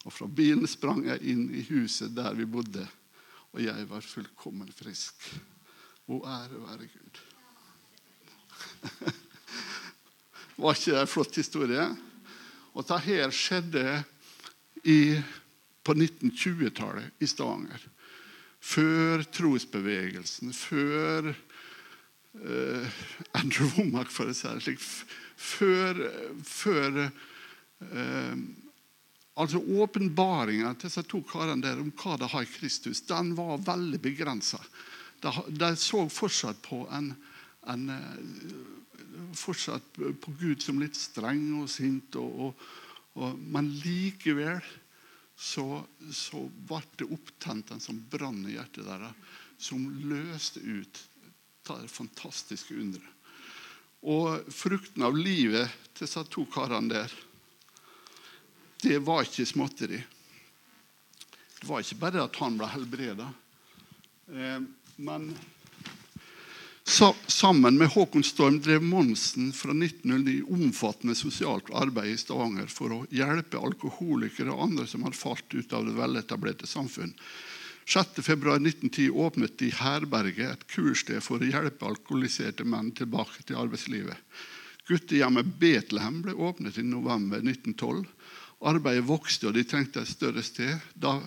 [0.05, 2.85] Og fra bilen sprang jeg inn i huset der vi bodde,
[3.55, 5.25] og jeg var fullkommen frisk.
[6.07, 7.23] Å ære være Gud.
[10.57, 11.83] Var ikke det en flott historie?
[12.73, 13.85] Og dette her skjedde
[14.89, 15.17] i,
[15.85, 17.83] på 1920-tallet i Stavanger.
[18.67, 23.01] Før trosbevegelsen, før uh,
[23.37, 24.81] Andrew Womack, for å si det slik.
[25.37, 26.01] Før,
[26.41, 28.33] før uh,
[29.37, 33.59] Altså Åpenbaringa til disse to karene der om hva de har i Kristus, den var
[33.61, 34.57] veldig begrensa.
[35.21, 37.11] De, de, så fortsatt på en,
[37.69, 38.15] en eh,
[39.37, 42.15] fortsatt på Gud som litt streng og sint.
[42.19, 42.67] og, og
[43.17, 44.61] og, men likevel
[45.37, 45.81] så,
[46.13, 50.99] så ble det opptent en sånn brann i hjertet deres som løste ut
[51.67, 53.13] det fantastiske underet.
[54.07, 57.15] Og frukten av livet til disse to karene der,
[58.85, 59.97] det var ikke småtteri.
[61.57, 63.25] Det var ikke bare at han ble helbreda.
[64.29, 64.61] Eh,
[65.01, 65.31] men
[66.87, 72.99] Sammen med Håkon Storm drev Monsen fra 1909 omfattende sosialt arbeid i Stavanger for å
[73.11, 77.11] hjelpe alkoholikere og andre som hadde falt ut av det veletablerte samfunn.
[77.87, 84.15] 6.2.1910 åpnet de Herberget, et kurssted for å hjelpe alkoholiserte menn tilbake til arbeidslivet.
[84.87, 88.07] Guttehjemmet Betlehem ble åpnet i november 1912.
[88.63, 90.79] Arbeidet vokste, og de trengte et større sted.
[90.95, 91.19] Da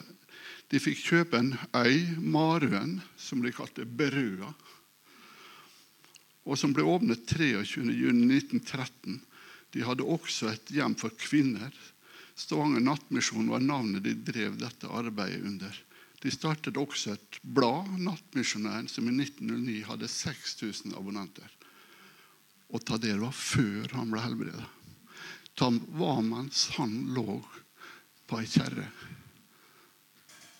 [0.70, 4.54] De fikk kjøpe en øy, Marøen, som de kalte Berøa,
[6.50, 9.20] og som ble åpnet 23.6.1913.
[9.70, 11.70] De hadde også et hjem for kvinner.
[12.34, 15.76] Stavanger Nattmisjon var navnet de drev dette arbeidet under.
[16.20, 21.46] De startet også et blad, Nattmisjonæren, som i 1909 hadde 6000 abonnenter.
[22.74, 24.66] Og ta det var før han ble helbredet.
[25.54, 25.70] Det
[26.00, 27.38] var mens han lå
[28.26, 28.88] på ei kjerre.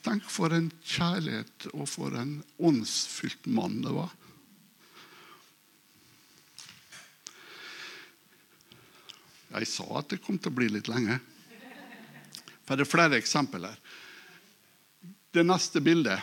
[0.07, 4.15] Tenk for en kjærlighet og for en åndsfylt mann det var.
[9.51, 11.19] Jeg sa at det kom til å bli litt lenge.
[12.67, 13.75] For det er flere eksempler.
[15.35, 16.23] Det neste bildet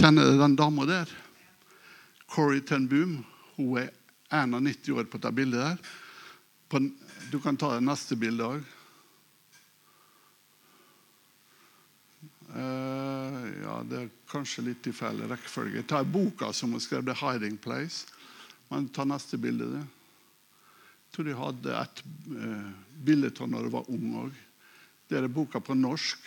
[0.00, 1.10] Kjenner du den dama der?
[2.30, 3.18] Corrie ten Boom.
[3.58, 3.90] Hun er
[4.32, 6.86] 91 år på det bildet der.
[7.28, 8.62] Du kan ta det neste bildet òg.
[12.60, 15.84] Ja, det er kanskje litt i feil rekkefølge.
[15.88, 18.06] Ta boka som hun skrev, 'The Hiding Place'.
[18.70, 19.66] Men ta neste bilde.
[19.66, 22.68] Jeg tror de hadde et uh,
[23.02, 24.36] bilde av når hun var ung òg.
[25.10, 26.18] Det er boka på norsk.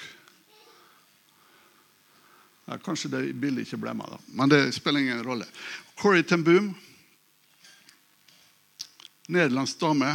[2.65, 4.19] Ja, kanskje det bildet ikke ble med, da.
[4.39, 5.47] men det spiller ingen rolle.
[5.99, 6.69] Corrie ten Boom,
[9.27, 10.13] nederlandsk dame,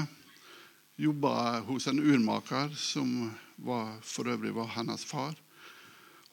[0.96, 5.36] jobba hos en urmaker som var, for øvrig var hennes far.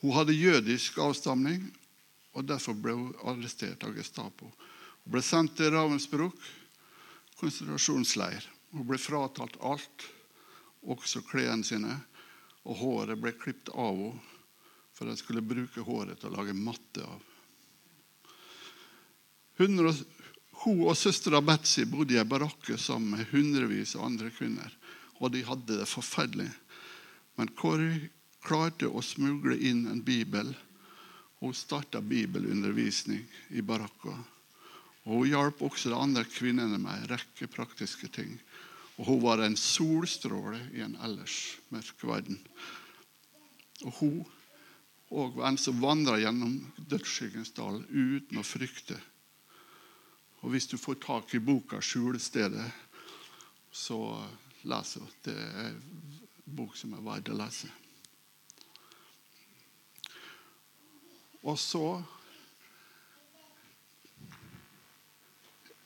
[0.06, 1.64] Hun hadde jødisk avstamning,
[2.38, 4.51] og derfor ble hun arrestert av Gestapo.
[5.01, 6.38] Hun ble sendt til Ravensbruk
[7.39, 8.45] konsentrasjonsleir.
[8.70, 10.06] Hun ble fratalt alt,
[10.86, 11.95] også klærne sine,
[12.70, 14.34] og håret ble klippet av henne
[14.95, 17.24] for de skulle bruke håret til å lage matte av.
[19.60, 19.82] Hun
[20.86, 24.70] og søstera Betzy bodde i ei barakke sammen med hundrevis av andre kvinner.
[25.20, 26.47] Og de hadde det forferdelig.
[27.36, 27.89] Men Kåre
[28.46, 30.54] klarte å smugle inn en bibel.
[31.41, 34.16] Hun starta bibelundervisning i barakka.
[35.06, 38.38] Og Hun hjalp også de andre kvinnene med en rekke praktiske ting.
[38.98, 42.39] Og Hun var en solstråle i en ellers mørk verden.
[43.84, 44.26] Og hun
[45.16, 46.58] og en som vandra gjennom
[46.89, 48.98] dødsskyggens dal uten å frykte.
[50.41, 52.72] Og hvis du får tak i boka 'Skjulestedet',
[53.72, 54.28] så
[54.64, 55.08] leser du.
[55.24, 55.82] Det er en
[56.46, 57.70] bok som er verd å lese.
[61.46, 62.02] Og så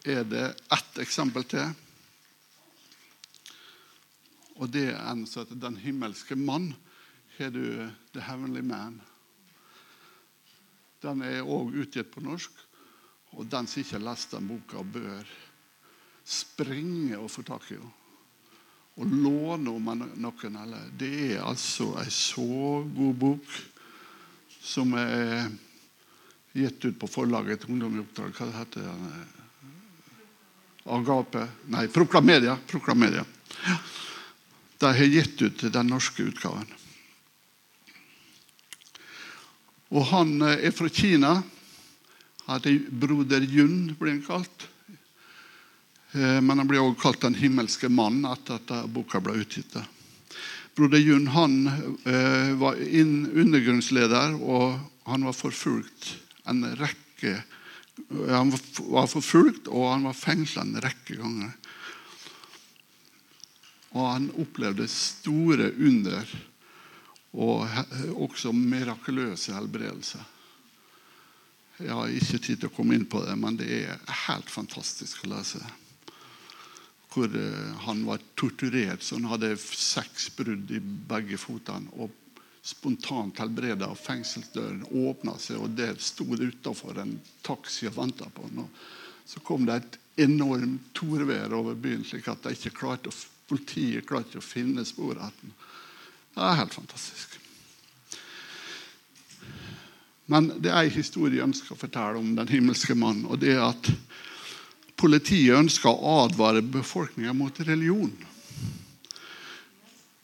[0.07, 1.73] er det ett eksempel til.
[4.59, 6.75] Og det er en som heter 'Den himmelske mann'.
[7.37, 9.01] Har du 'The Heavenly Man'?
[11.01, 12.51] Den er òg utgitt på norsk.
[13.31, 15.23] Og den som ikke har lest den boka, bør
[16.25, 17.91] springe og få tak i henne.
[18.99, 19.85] Og låne om
[20.15, 20.55] noen.
[20.55, 20.89] Eller.
[20.99, 23.45] Det er altså ei så god bok
[24.61, 25.49] som er
[26.53, 28.33] gitt ut på forlaget til Ungdom i oppdrag.
[28.35, 29.27] Hva heter det?
[30.89, 32.57] Agape Nei, Proklamedia.
[32.67, 33.25] Proklamedia.
[34.79, 36.65] De har gitt ut den norske utgaven.
[39.89, 41.39] Og han eh, er fra Kina.
[42.49, 44.67] Hadde broder Jun, blir han kalt.
[46.13, 49.77] Eh, men han blir også kalt Den himmelske mann etter at boka ble utgitt.
[50.77, 51.55] Broder Jun han
[52.05, 56.13] eh, var undergrunnsleder, og han var forfulgt
[56.49, 57.41] en rekke
[58.09, 58.53] Han
[58.87, 61.51] var forfulgt, og han var fengsla en rekke ganger.
[63.91, 66.31] Og han opplevde store under
[67.33, 67.67] og
[68.15, 70.23] også mirakuløse helbredelser.
[71.79, 75.23] Jeg har ikke tid til å komme inn på det, men det er helt fantastisk
[75.23, 75.61] å lese.
[77.09, 81.89] Hvor eh, han var torturert, så han hadde seks brudd i begge fotene.
[81.97, 82.13] Og
[82.61, 88.29] spontant helbreda, og fengselsdøren åpna seg, og der sto det utafor en taxi og venta
[88.33, 88.67] på ham.
[89.25, 93.13] Så kom det et enormt torvær over byen, slik at ikke klarte,
[93.49, 95.53] politiet klarte ikke å finne sporet av ham.
[96.35, 97.39] Det er helt fantastisk.
[100.29, 103.23] Men det er en historie jeg ønsker å fortelle om den himmelske mann.
[103.25, 103.89] og det er at
[104.99, 108.11] Politiet ønska å advare befolkninga mot religion.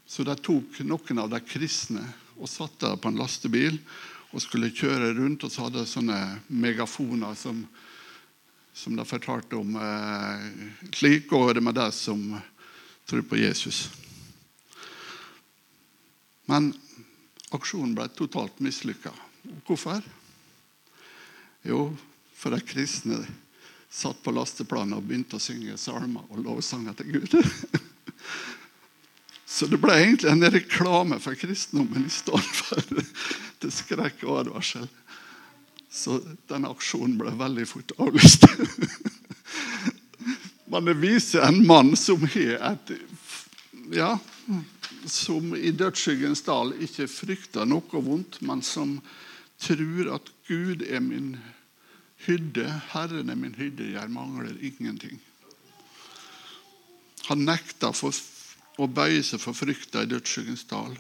[0.04, 2.04] Så de tok noen av de kristne
[2.36, 3.78] og satte dem på en lastebil
[4.36, 5.46] og skulle kjøre rundt.
[5.48, 6.20] Og så hadde de sånne
[6.52, 7.62] megafoner som,
[8.76, 9.78] som de fortalte om.
[9.80, 10.50] Eh,
[10.96, 12.26] slik går det med de som
[13.08, 13.86] tror på Jesus.
[16.52, 16.74] Men
[17.56, 19.14] aksjonen ble totalt mislykka.
[19.66, 20.04] Hvorfor?
[21.66, 21.90] Jo,
[22.36, 23.24] for de kristne
[23.96, 27.36] satt på lasteplanet og begynte å synge salmer og lovsanger til Gud.
[29.56, 32.82] Så det ble egentlig en reklame for kristendommen i stedet for
[33.62, 34.88] til skrekk og advarsel.
[35.88, 36.18] Så
[36.50, 38.44] denne aksjonen ble veldig fort avlyst.
[40.72, 42.96] Men det viser en mann som har et
[43.94, 44.18] ja,
[45.06, 48.98] som i dødsskyggens dal ikke frykter noe vondt, men som
[49.62, 51.36] tror at Gud er min
[52.26, 55.20] hyrde, Herren er min hyrde, jeg mangler ingenting.
[57.30, 58.14] Han nekta for,
[58.78, 60.94] å bøye seg for frykta i dødsskyggens dal.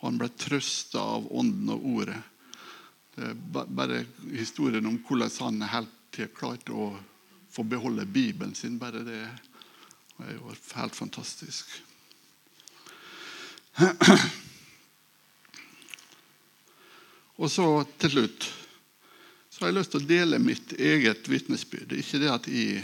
[0.00, 2.22] Og han ble trøsta av ånden og ordet.
[3.14, 3.34] Det er
[3.76, 6.98] bare historien om hvordan han helt klarte å
[7.52, 8.78] få beholde Bibelen sin.
[8.80, 11.66] Bare det er jo helt fantastisk.
[17.42, 18.61] Og så til slutt
[19.52, 21.92] så har jeg lyst til å dele mitt eget vitnesbyrd.
[22.00, 22.80] Ikke det at jeg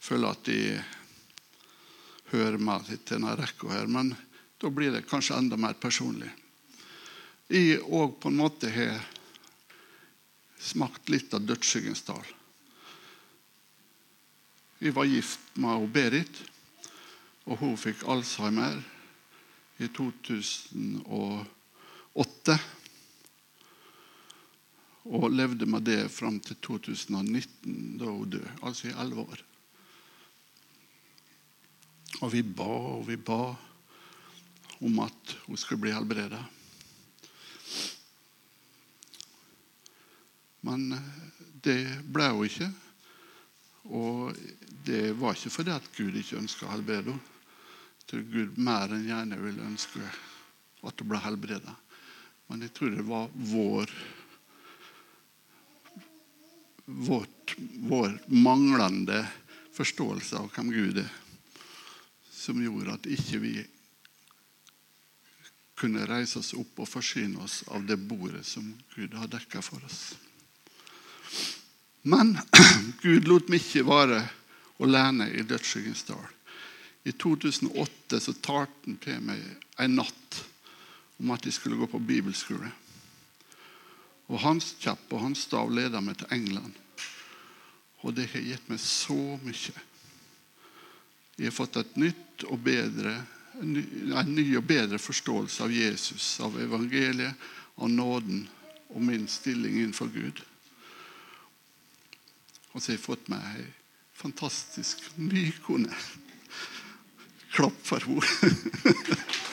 [0.00, 0.80] føler at jeg
[2.30, 4.16] hører meg til denne rekka her, men
[4.56, 6.32] da blir det kanskje enda mer personlig.
[7.52, 8.96] Jeg òg på en måte har
[10.56, 12.24] smakt litt av dødsskyggens dal.
[14.80, 16.32] Jeg var gift med Berit,
[17.44, 18.80] og hun fikk alzheimer
[19.84, 22.56] i 2008.
[25.06, 28.56] Og levde med det fram til 2019, da hun døde.
[28.62, 29.44] Altså i elleve år.
[32.24, 33.40] Og vi ba og vi ba
[34.80, 36.40] om at hun skulle bli helbreda.
[40.66, 41.14] Men eh,
[41.62, 41.80] det
[42.12, 42.68] ble hun ikke.
[43.86, 44.36] Og
[44.86, 47.34] det var ikke fordi at Gud ikke ønska å helbrede henne
[48.06, 50.02] tror Gud mer enn gjerne ville ønske
[50.86, 51.74] at hun ble helbreda.
[52.46, 53.90] Men jeg tror det var vår,
[56.86, 59.26] vårt, vår manglende
[59.76, 61.10] forståelse av hvem Gud er,
[62.32, 63.54] som gjorde at ikke vi
[65.76, 69.82] kunne reise oss opp og forsyne oss av det bordet som Gud har dekka for
[69.84, 70.14] oss.
[72.06, 72.38] Men
[73.02, 74.22] Gud lot meg ikke være
[74.80, 76.24] alene i dødsskyggens dal.
[77.06, 79.42] I 2008 så talte han til meg
[79.82, 80.40] en natt
[81.20, 82.70] om at jeg skulle gå på bibelskole.
[84.26, 86.74] Og Hans kjapp og hans stav leda meg til England.
[88.02, 89.84] Og det har gitt meg så mye.
[91.36, 93.14] Jeg har fått et nytt og bedre,
[93.60, 97.34] en ny og bedre forståelse av Jesus, av evangeliet,
[97.76, 98.46] av nåden
[98.88, 100.42] og min stilling innenfor Gud.
[102.72, 103.66] Og så har jeg fått meg ei
[104.16, 105.92] fantastisk ny kone.
[107.56, 109.34] Klapp for henne.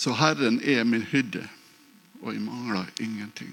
[0.00, 1.42] Så Herren er min hyrde,
[2.22, 3.52] og jeg mangler ingenting.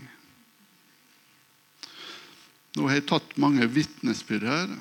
[2.78, 4.72] Nå har jeg tatt mange vitnesbyrd her.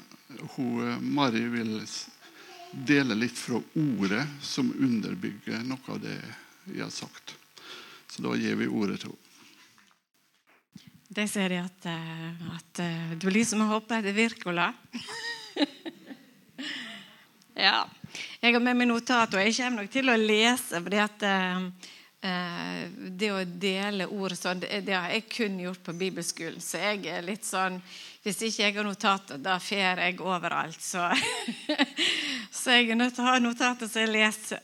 [0.55, 1.81] Hun, eh, Mari vil
[2.71, 6.15] dele litt fra ordet som underbygger noe av det
[6.71, 7.35] jeg har sagt.
[8.15, 9.23] Så da gir vi ordet til henne.
[11.19, 14.71] Det ser jeg at, eh, at eh, du liksom hopper etter Wirkola.
[17.67, 17.81] ja.
[18.41, 20.81] Jeg har med meg notat, og jeg kommer nok til å lese.
[20.83, 21.67] fordi at eh,
[23.17, 26.61] det å dele ord sånn, det, har jeg kun gjort på bibelskolen.
[26.61, 27.81] Så jeg er litt sånn
[28.27, 30.81] Hvis ikke jeg har notater, da fer jeg overalt.
[30.83, 31.05] Så,
[32.61, 34.59] så jeg er nødt til å ha notater så jeg leser,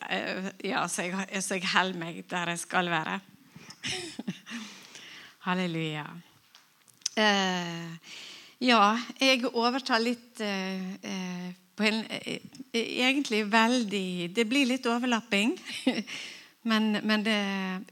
[0.66, 3.20] ja, så jeg, så jeg holder meg der jeg skal være.
[5.46, 6.08] Halleluja.
[7.14, 8.12] Eh,
[8.62, 8.82] ja,
[9.20, 12.40] jeg overtar litt eh, eh en eh,
[12.72, 15.50] Egentlig veldig Det blir litt overlapping.
[16.70, 17.36] men, men, det,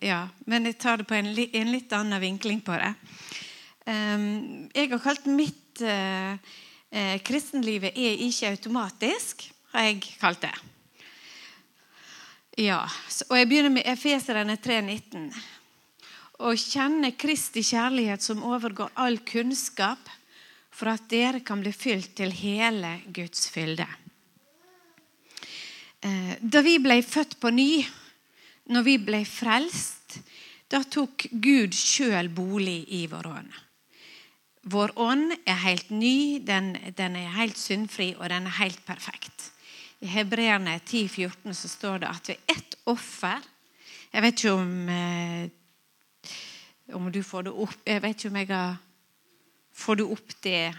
[0.00, 2.94] ja, men jeg tar det på en, en litt annen vinkling på det.
[3.90, 6.34] Ehm, jeg har kalt mitt eh,
[6.90, 10.54] eh, Kristenlivet er ikke automatisk, har jeg kalt det.
[12.60, 12.82] Ja,
[13.28, 15.30] og Jeg begynner med Efeserene 3,19
[16.44, 20.00] Å kjenne Kristi kjærlighet som overgår all kunnskap,
[20.70, 23.86] for at dere kan bli fylt til hele Guds fylde.
[26.00, 27.82] Eh, da vi ble født på ny,
[28.72, 30.20] når vi ble frelst,
[30.70, 33.52] da tok Gud sjøl bolig i vår ånd.
[34.70, 39.50] Vår ånd er helt ny, den, den er helt syndfri, og den er helt perfekt.
[40.00, 43.42] I Hebreerne 10,14 så står det at ved ett offer
[44.10, 45.50] Jeg vet ikke om eh,
[46.96, 48.78] om du får det opp Jeg vet ikke om jeg har
[49.80, 50.74] Får du opp det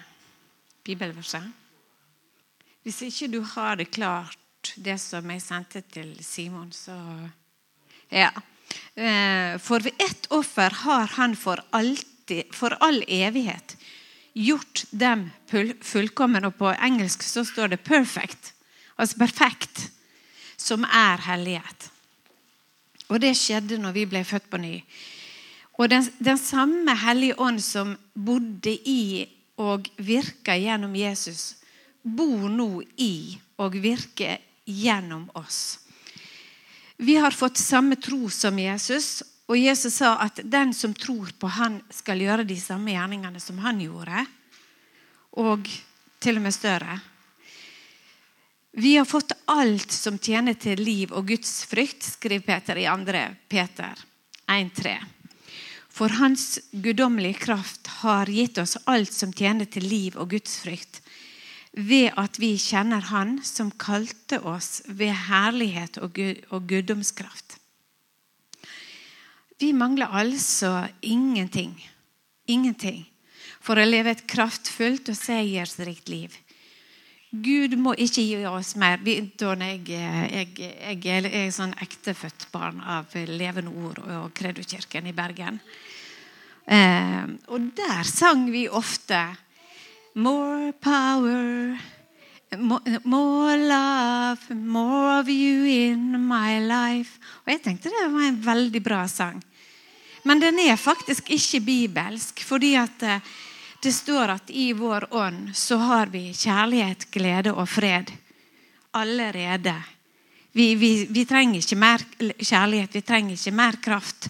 [0.85, 1.47] bibelverset?
[2.85, 4.37] Hvis ikke du har det klart,
[4.77, 6.95] det som jeg sendte til Simon, så
[8.11, 8.29] Ja.
[8.95, 13.77] Eh, for ved ett offer har han for, alltid, for all evighet
[14.33, 15.31] gjort dem
[15.81, 16.45] fullkommen.
[16.45, 18.53] Og på engelsk så står det 'perfect',
[18.97, 19.91] altså perfekt,
[20.57, 21.89] som er hellighet.
[23.09, 24.83] Og det skjedde når vi ble født på ny.
[25.79, 29.27] Og den, den samme Hellige Ånd som bodde i
[29.61, 31.55] og virka gjennom Jesus,
[32.01, 35.79] bor nå i og virker gjennom oss.
[37.01, 41.49] Vi har fått samme tro som Jesus, og Jesus sa at den som tror på
[41.49, 44.25] han skal gjøre de samme gjerningene som han gjorde,
[45.41, 45.65] og
[46.21, 46.99] til og med større.
[48.71, 53.25] Vi har fått alt som tjener til liv og Guds frykt, skriver Peter i 2.
[53.49, 54.05] Peter
[54.47, 55.20] 1,3.
[55.91, 61.01] For Hans guddommelige kraft har gitt oss alt som tjener til liv og Guds frykt,
[61.71, 67.57] ved at vi kjenner Han som kalte oss ved herlighet og guddomskraft.
[69.61, 71.75] Vi mangler altså ingenting.
[72.47, 73.05] Ingenting
[73.61, 76.33] for å leve et kraftfullt og seiersrikt liv.
[77.31, 78.99] Gud må ikke gi oss mer.
[79.07, 85.61] Jeg, jeg, jeg, jeg er sånn ektefødt barn av Levende Ord og Kredokirken i Bergen.
[86.67, 89.23] Eh, og der sang vi ofte
[90.11, 91.77] More power,
[92.59, 97.15] more, more love, more of you in my life.
[97.45, 99.39] Og jeg tenkte det var en veldig bra sang.
[100.27, 103.31] Men den er faktisk ikke bibelsk, fordi at eh,
[103.81, 108.11] det står at i vår ånd så har vi kjærlighet, glede og fred
[108.91, 109.73] allerede.
[110.51, 112.03] Vi, vi, vi, trenger ikke mer
[112.37, 114.29] kjærlighet, vi trenger ikke mer kraft.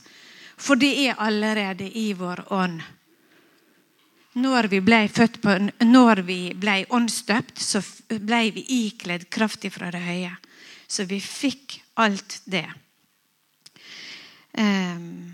[0.62, 2.80] For det er allerede i vår ånd.
[4.40, 9.92] Når vi ble født på, når vi ble åndsdøpt, så ble vi ikledd kraft fra
[9.92, 10.32] det høye.
[10.88, 12.68] Så vi fikk alt det.
[14.56, 15.34] Um,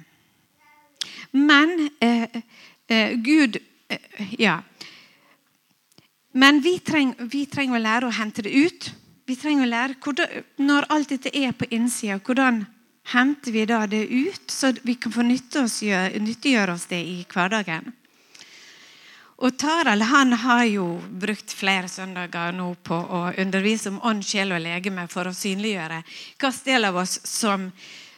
[1.37, 2.41] men eh,
[2.87, 3.57] eh, Gud
[4.37, 4.61] ja.
[6.31, 8.89] Men vi trenger, vi trenger, å lære å hente det ut.
[9.27, 12.65] Vi trenger å lære hvordan, Når alt dette er på innsida, hvordan
[13.13, 17.93] henter vi da det ut, så vi kan få nyttiggjøre oss det i hverdagen?
[19.37, 20.85] Og Tarald han har jo
[21.21, 26.01] brukt flere søndager nå på å undervise om ånd, sjel og legeme for å synliggjøre
[26.01, 27.67] hvilken del av oss som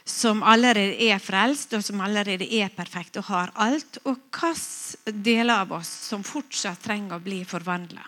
[0.04, 5.62] som allerede er frelst, og som allerede er perfekt og har alt, og hvilke deler
[5.64, 8.02] av oss som fortsatt trenger å bli forvandla.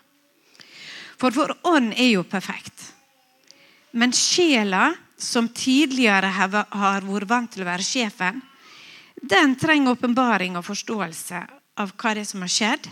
[1.21, 2.89] For vår ånd er jo perfekt.
[3.93, 8.41] Men sjela, som tidligere har vært vant til å være sjefen,
[9.23, 11.45] den trenger åpenbaring og forståelse
[11.79, 12.89] av hva det er som har skjedd,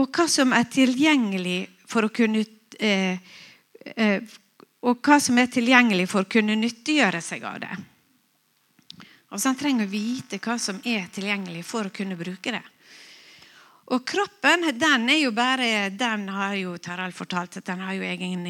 [0.00, 2.42] og hva som er tilgjengelig for å kunne
[2.78, 3.18] eh,
[3.94, 4.22] eh,
[4.80, 7.72] og hva som er tilgjengelig for å kunne nyttiggjøre seg av det.
[9.30, 12.62] Altså Han trenger å vite hva som er tilgjengelig for å kunne bruke det.
[13.90, 18.06] Og kroppen den er jo bare, den har jo Tarald fortalt at den har jo
[18.06, 18.46] egen,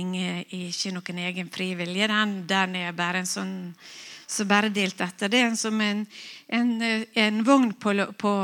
[0.52, 2.08] ikke noen egen frivillige.
[2.12, 3.54] Den, den er bare en sånn
[4.30, 5.32] så bare delt etter.
[5.32, 6.04] Det er som en,
[6.46, 6.74] en,
[7.18, 8.34] en vogn på, på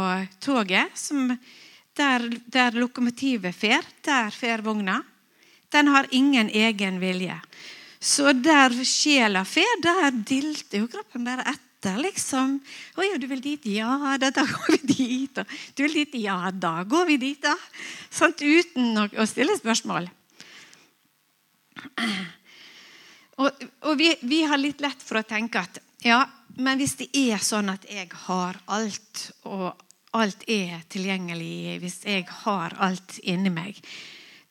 [0.43, 1.28] toget som,
[1.97, 3.87] der, der lokomotivet fer.
[4.03, 4.99] Der fer vogna.
[5.70, 7.37] Den har ingen egen vilje.
[8.07, 11.63] Så der sjela får, der dilter jo kroppen bare etter.
[12.03, 12.61] liksom.
[12.97, 13.67] 'Å ja, du vil dit?
[13.77, 16.15] Ja da, da går vi dit.' Og, 'Du vil dit?
[16.23, 17.55] Ja da går vi dit', da.
[18.11, 20.09] Sånn, uten å, å stille spørsmål.
[23.37, 26.23] Og, og vi, vi, har litt lett for å tenke at ja,
[26.57, 29.75] men hvis det er sånn at jeg har alt, og
[30.17, 33.83] alt er tilgjengelig, hvis jeg har alt inni meg,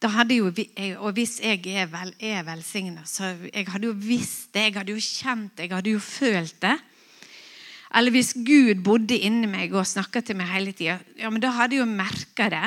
[0.05, 0.51] jo,
[0.99, 4.91] Og hvis jeg er, vel, er velsigna, så jeg hadde jo visst det, jeg hadde
[4.91, 6.77] jo kjent det, jeg hadde jo følt det.
[7.95, 11.53] Eller hvis Gud bodde inni meg og snakka til meg hele tida, ja, men da
[11.55, 12.65] hadde jeg jo merka det.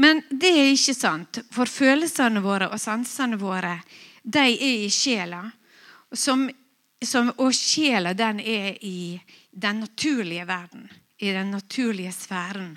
[0.00, 3.76] Men det er ikke sant, for følelsene våre og sansene våre
[4.22, 5.42] de er i sjela.
[6.12, 6.48] Som,
[7.04, 12.76] som, og sjela den er i den naturlige verden, i den naturlige sfæren.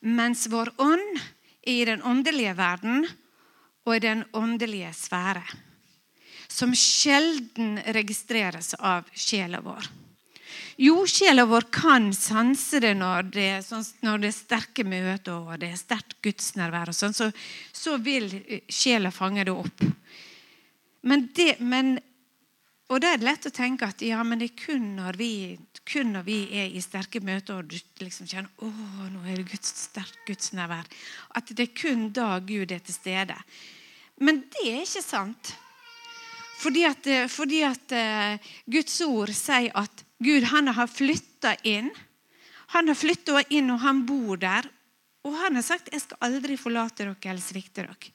[0.00, 1.22] Mens vår ånd
[1.68, 3.04] i den åndelige verden
[3.84, 5.44] og i den åndelige sfære.
[6.48, 9.88] Som sjelden registreres av sjela vår.
[10.80, 15.80] Jo, sjela vår kan sanse det når det, sånn, er sterke møter og det er
[15.80, 16.92] sterkt gudsnærvær.
[16.94, 17.28] Sånn, så,
[17.74, 18.30] så, vil
[18.70, 19.84] sjela fange det opp.
[21.02, 21.96] Men det, men,
[22.88, 25.32] og da er det lett å tenke at ja, men det er kun når vi
[25.88, 28.68] kun når vi er i sterke møter og du liksom kjenner å,
[29.12, 30.88] nå er det Guds, sterkt gudsnærvær,
[31.36, 33.36] at det er kun da Gud er til stede.
[34.20, 35.54] Men det er ikke sant.
[36.58, 41.92] Fordi at, eh, fordi at uh, Guds ord sier at Gud han har flytta inn.
[42.74, 44.66] Han har flytta inn, og han bor der.
[45.24, 48.10] Og han har sagt 'Jeg skal aldri forlate dere eller svikte dere'.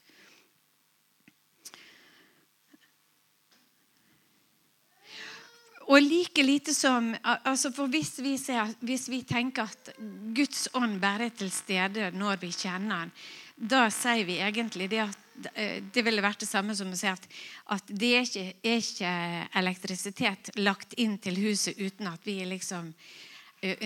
[5.87, 9.91] Og like lite som altså For hvis vi, ser, hvis vi tenker at
[10.35, 13.11] Guds ånd bare er til stede når vi kjenner den,
[13.53, 17.09] da sier vi egentlig det at eh, det ville vært det samme som å si
[17.09, 17.27] at,
[17.75, 19.11] at det er ikke, er ikke,
[19.59, 22.91] elektrisitet lagt inn til huset uten at vi liksom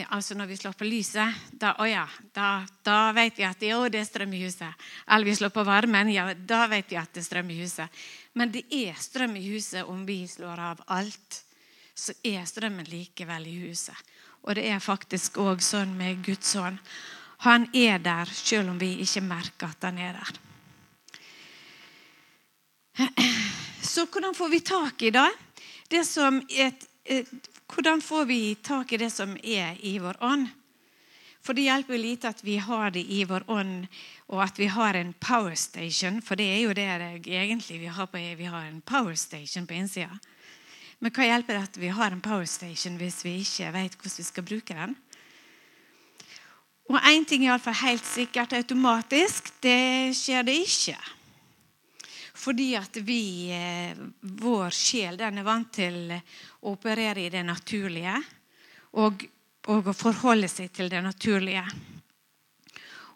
[0.10, 3.70] altså Når vi slår på lyset, da, å ja, da, da vet vi at det,
[3.94, 4.88] det er strøm i huset.
[5.06, 8.00] Eller vi slår på varmen, ja, da vet vi at det er strøm i huset.
[8.34, 11.44] Men det er strøm i huset om vi slår av alt
[11.98, 13.98] så er strømmen likevel i huset.
[14.46, 16.78] Og det er faktisk òg sånn med Guds ånd.
[17.46, 20.38] Han er der selv om vi ikke merker at han er der.
[23.82, 25.30] Så hvordan får vi tak i det?
[25.90, 26.04] det
[26.58, 26.88] et,
[27.74, 30.48] hvordan får vi tak i det som er i vår ånd?
[31.42, 33.88] For det hjelper jo lite at vi har det i vår ånd,
[34.28, 36.22] og at vi har en power station.
[36.22, 36.88] For det er jo det
[37.24, 40.20] egentlig vi har på Vi har en power station på innsida.
[41.00, 44.26] Men hva hjelper det at vi har en powerstation hvis vi ikke vet hvordan vi
[44.26, 44.96] skal bruke den?
[46.88, 49.52] Og én ting er iallfall helt sikkert automatisk.
[49.62, 50.98] Det skjer det ikke.
[52.38, 58.16] Fordi at vi, eh, vår sjel den er vant til å operere i det naturlige
[58.94, 59.26] og,
[59.68, 61.66] og å forholde seg til det naturlige.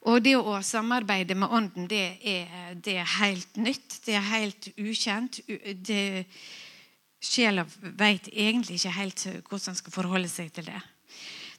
[0.09, 3.99] Og det å samarbeide med Ånden, det er, det er helt nytt.
[4.05, 5.39] Det er helt ukjent.
[5.47, 6.25] Det,
[7.21, 10.81] Sjela vet egentlig ikke helt hvordan skal forholde seg til det.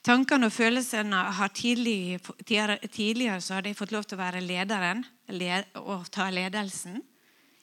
[0.03, 5.05] Tankene og følelsene har tidlig, Tidligere så har de fått lov til å være lederen
[5.31, 6.99] led, og ta ledelsen.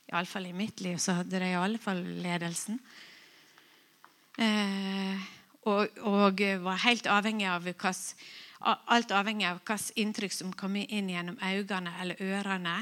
[0.10, 2.80] Iallfall i mitt liv så hadde de iallfall ledelsen.
[4.40, 5.28] Eh,
[5.68, 8.16] og, og, var helt avhengig av hvilket,
[8.64, 12.78] alt avhengig av hvilket inntrykk som kom inn gjennom øynene eller ørene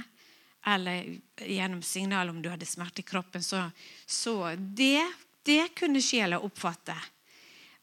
[0.67, 3.43] eller gjennom signal om du hadde smerte i kroppen.
[3.43, 3.61] Så,
[4.05, 5.05] så det,
[5.47, 6.95] det, kunne sjela oppfatte.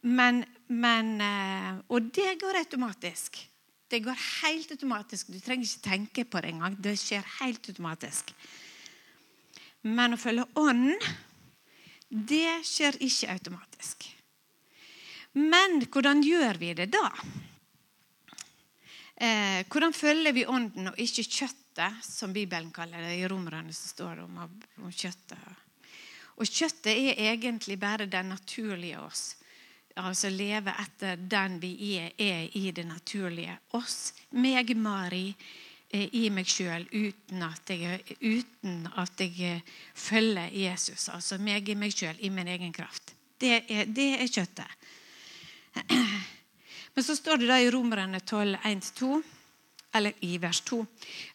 [0.04, 3.40] Men, men, eh, og det går automatisk.
[3.88, 5.32] Det går helt automatisk.
[5.32, 6.76] Du trenger ikke tenke på det engang.
[6.76, 8.34] Det skjer helt automatisk.
[9.84, 11.00] Men å følge ånden,
[12.08, 14.06] det skjer ikke automatisk.
[15.34, 17.08] Men hvordan gjør vi det da?
[19.14, 21.63] Eh, hvordan følger vi ånden og ikke kjøttet?
[21.74, 23.16] Kjøttet, som Bibelen kaller det.
[23.16, 24.38] I Romerne så står det om,
[24.82, 25.38] om kjøttet.
[26.36, 29.36] Og kjøttet er egentlig bare den naturlige oss.
[29.96, 33.56] Altså leve etter den vi er, er i det naturlige.
[33.72, 35.34] Oss, meg, Mari,
[35.94, 37.42] i meg sjøl uten,
[38.20, 39.62] uten, at jeg
[39.94, 41.08] følger Jesus.
[41.08, 43.14] Altså meg i meg sjøl, i min egen kraft.
[43.38, 44.66] Det er, det er kjøttet.
[46.94, 49.22] Men så står det da i Romerne 12, 1-2
[49.94, 50.80] eller i vers 2.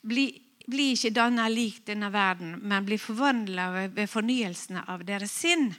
[0.02, 0.28] Bli,
[0.68, 5.72] bli ikke danna lik denne verden, men bli forvandla ved fornyelsen av deres sinn,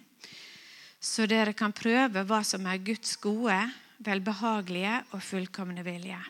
[1.01, 3.57] så dere kan prøve hva som er Guds gode,
[4.05, 6.21] velbehagelige og fullkomne vilje.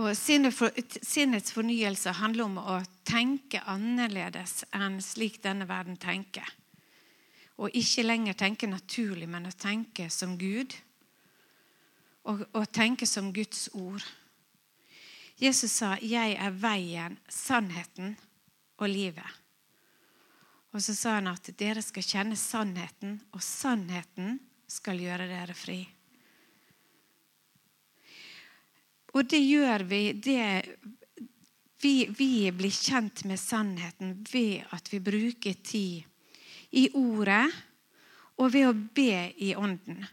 [0.00, 6.46] Og Sinnets fornyelse handler om å tenke annerledes enn slik denne verden tenker.
[7.60, 10.72] Og ikke lenger tenke naturlig, men å tenke som Gud.
[12.30, 14.04] Og, og tenke som Guds ord.
[15.40, 18.16] Jesus sa 'Jeg er veien, sannheten
[18.76, 19.36] og livet'.
[20.72, 24.38] Og så sa han at dere skal kjenne sannheten, og sannheten
[24.68, 25.80] skal gjøre dere fri.
[29.14, 30.76] Og det gjør vi det,
[31.82, 36.04] vi, vi blir kjent med sannheten ved at vi bruker tid
[36.70, 37.48] i ordet
[38.38, 40.04] og ved å be i ånden.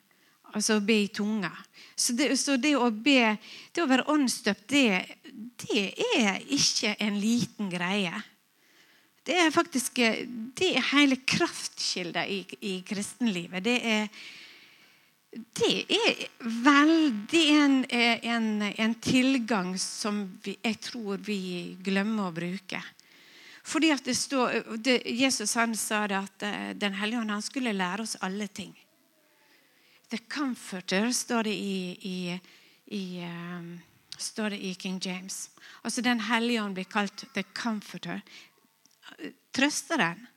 [0.58, 1.52] Altså å be i tunga.
[1.98, 3.36] Så det, så det å be,
[3.74, 4.90] det å være åndsdøpt, det,
[5.64, 5.86] det,
[6.18, 8.14] er ikke en liten greie.
[9.28, 9.98] Det er faktisk
[10.58, 13.66] det er hele kraftkilden i, i kristenlivet.
[13.66, 14.12] Det er,
[15.58, 16.22] det er
[16.64, 21.42] veldig en, en, en tilgang som vi, jeg tror vi
[21.84, 22.82] glemmer å bruke.
[23.68, 24.62] Fordi at det står,
[25.04, 28.72] Jesus han sa det at eh, Den hellige ånd skulle lære oss alle ting.
[30.10, 32.40] The Comforter står det i, i,
[32.86, 33.80] i, um,
[34.18, 35.50] står det i King James.
[35.82, 38.22] Altså Den hellige ånd blir kalt The Comforter.
[39.52, 40.28] Trøsteren.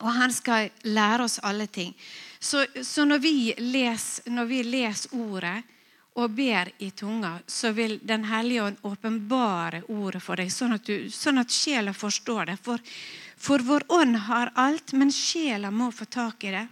[0.00, 1.94] Og han skal lære oss alle ting.
[2.38, 5.56] Så, så når, vi leser, når, vi leser ordet
[6.20, 10.84] og ber i tunga, så vil Den hellige ånd åpenbare ordet for deg, sånn at,
[10.84, 12.58] du, sånn at sjela forstår det.
[12.60, 12.80] For,
[13.36, 16.66] for vår ånd har alt, men sjela må få tak i det.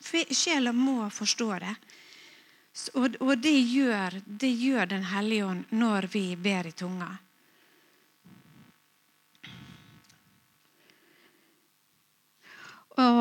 [0.00, 1.74] Sjela må forstå det.
[2.94, 7.10] Og, det, gjør, det gjør Den hellige ånd når vi ber i tunga.
[13.00, 13.20] Og,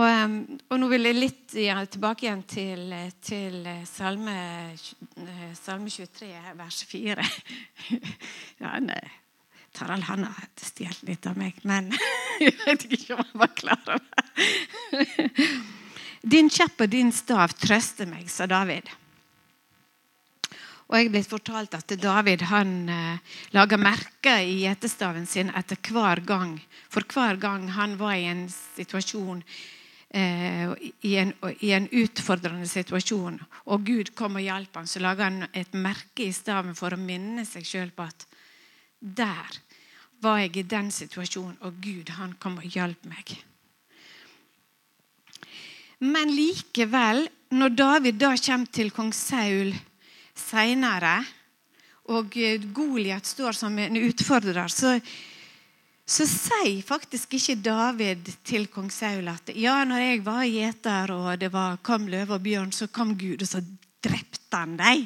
[0.67, 4.35] og nå vil jeg litt tilbake igjen til, til salme,
[4.75, 7.27] eh, salme 23, vers 4.
[8.63, 9.01] ja, nei.
[9.71, 11.91] Tarald han har stjålet litt av meg, men
[12.43, 14.07] jeg vet ikke om han var klar over
[14.97, 15.77] det.
[16.21, 18.89] Din kjepp og din stav trøster meg, sa David.
[20.89, 25.77] Og jeg er blitt fortalt at David han eh, laga merker i gjetestaven sin etter
[25.85, 26.55] hver gang.
[26.89, 29.43] For hver gang han var i en situasjon
[30.09, 30.73] eh,
[31.05, 33.37] i, en, i en utfordrende situasjon,
[33.69, 37.01] og Gud kom og hjalp ham, så laga han et merke i staven for å
[37.01, 38.25] minne seg sjøl på at
[38.99, 39.61] der
[40.25, 43.37] var jeg i den situasjonen, og Gud han kom og hjalp meg.
[45.99, 49.73] Men likevel, når David da kommer til kong Saul
[50.37, 51.17] seinere,
[52.09, 52.33] og
[52.73, 54.95] Goliat står som en utfordrer, så,
[56.07, 61.29] så sier faktisk ikke David til kong Saul at ja, når jeg var gjeter og
[61.41, 63.61] det var, kom løve og bjørn, så kom Gud, og så
[64.01, 65.05] drepte han deg.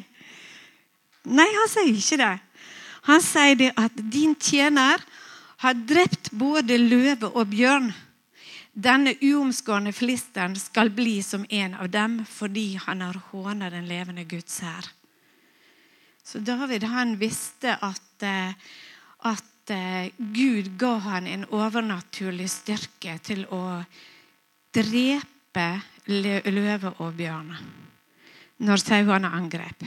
[1.33, 2.33] Nei, han sier ikke det.
[3.09, 5.01] Han sier det at din tjener
[5.63, 7.89] har drept både løve og bjørn.
[8.73, 14.25] Denne uomskårne filisteren skal bli som en av dem fordi han har håna den levende
[14.25, 14.87] Guds hær.
[16.23, 18.53] Så David han visste at, eh,
[19.29, 23.83] at eh, Gud ga han en overnaturlig styrke til å
[24.73, 25.67] drepe
[26.09, 27.53] løve og bjørn
[28.63, 29.83] når sauene angrep.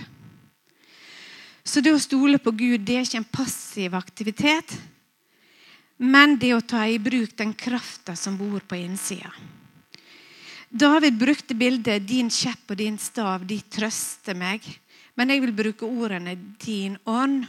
[1.67, 4.77] Så det å stole på Gud det er ikke en passiv aktivitet,
[5.97, 9.33] men det å ta i bruk den krafta som bor på innsida.
[10.69, 14.67] David brukte bildet 'din kjepp og din stav, de trøster meg'.
[15.17, 17.47] Men jeg vil bruke ordene 'din ånd'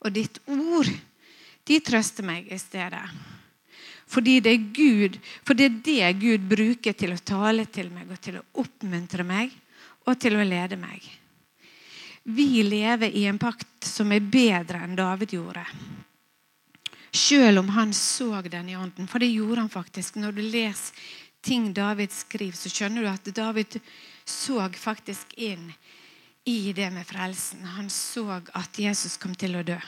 [0.00, 0.92] og 'ditt ord'.
[1.64, 3.08] De trøster meg i stedet.
[4.06, 8.10] Fordi det er Gud, for det er det Gud bruker til å tale til meg
[8.10, 9.50] og til å oppmuntre meg
[10.06, 11.02] og til å lede meg.
[12.22, 15.64] Vi lever i en pakt som er bedre enn David gjorde.
[17.16, 19.08] Selv om han så den i ånden.
[19.08, 20.18] For det gjorde han faktisk.
[20.20, 21.06] Når du leser
[21.46, 23.78] ting David skriver, så skjønner du at David
[24.26, 25.70] så faktisk inn
[26.46, 27.64] i det med frelsen.
[27.76, 29.78] Han så at Jesus kom til å dø.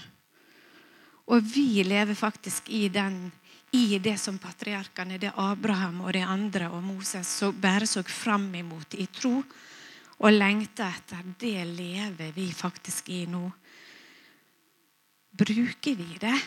[1.28, 3.28] Og vi lever faktisk i, den,
[3.76, 8.48] i det som patriarkene, det Abraham og de andre og Moses så, bare så fram
[8.54, 9.42] imot i tro
[10.18, 11.26] og lengta etter.
[11.38, 13.44] Det lever vi faktisk i nå.
[15.38, 16.38] Bruker vi det?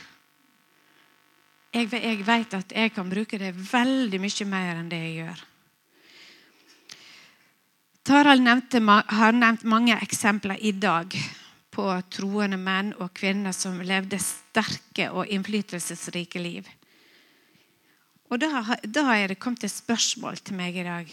[1.82, 5.40] Jeg, jeg vet at jeg kan bruke det veldig mye mer enn det jeg gjør.
[8.06, 11.16] Tarald nevnte, har nevnt mange eksempler i dag
[11.72, 16.70] på troende menn og kvinner som levde sterke og innflytelsesrike liv.
[18.32, 21.10] Og da, da er det kommet et spørsmål til meg i dag.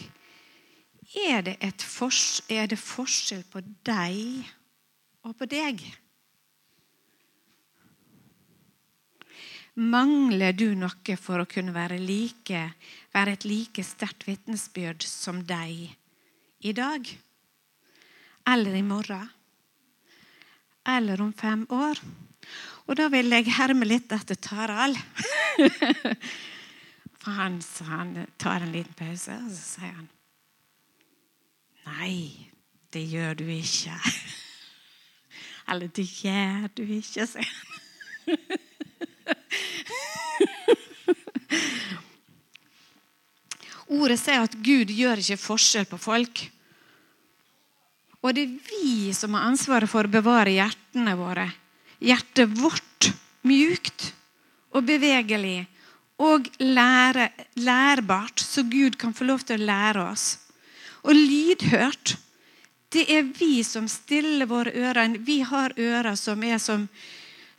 [1.29, 4.45] Er det, er det forskjell på deg
[5.25, 5.81] og på deg?
[9.79, 12.65] Mangler du noe for å kunne være, like,
[13.15, 15.93] være et like sterkt vitnesbyrd som deg
[16.59, 17.07] i dag?
[18.49, 19.29] Eller i morgen?
[20.83, 22.01] Eller om fem år?
[22.89, 24.99] Og da vil jeg herme litt etter Tarald.
[27.21, 30.07] For han, han tar en liten pause, og så sier han
[31.89, 32.49] Nei,
[32.93, 33.95] det gjør du ikke.
[35.71, 38.59] Eller det gjør du ikke, sier han.
[43.99, 46.51] Ordet sier at Gud gjør ikke forskjell på folk.
[48.19, 51.47] Og det er vi som har ansvaret for å bevare hjertene våre.
[52.03, 53.11] Hjertet vårt
[53.47, 54.13] mjukt
[54.75, 55.67] og bevegelig
[56.19, 57.29] og lære,
[57.63, 60.25] lærbart, så Gud kan få lov til å lære oss.
[61.07, 62.17] Og lydhørt.
[62.91, 65.15] Det er vi som stiller våre ører.
[65.23, 66.89] Vi har ører som er som,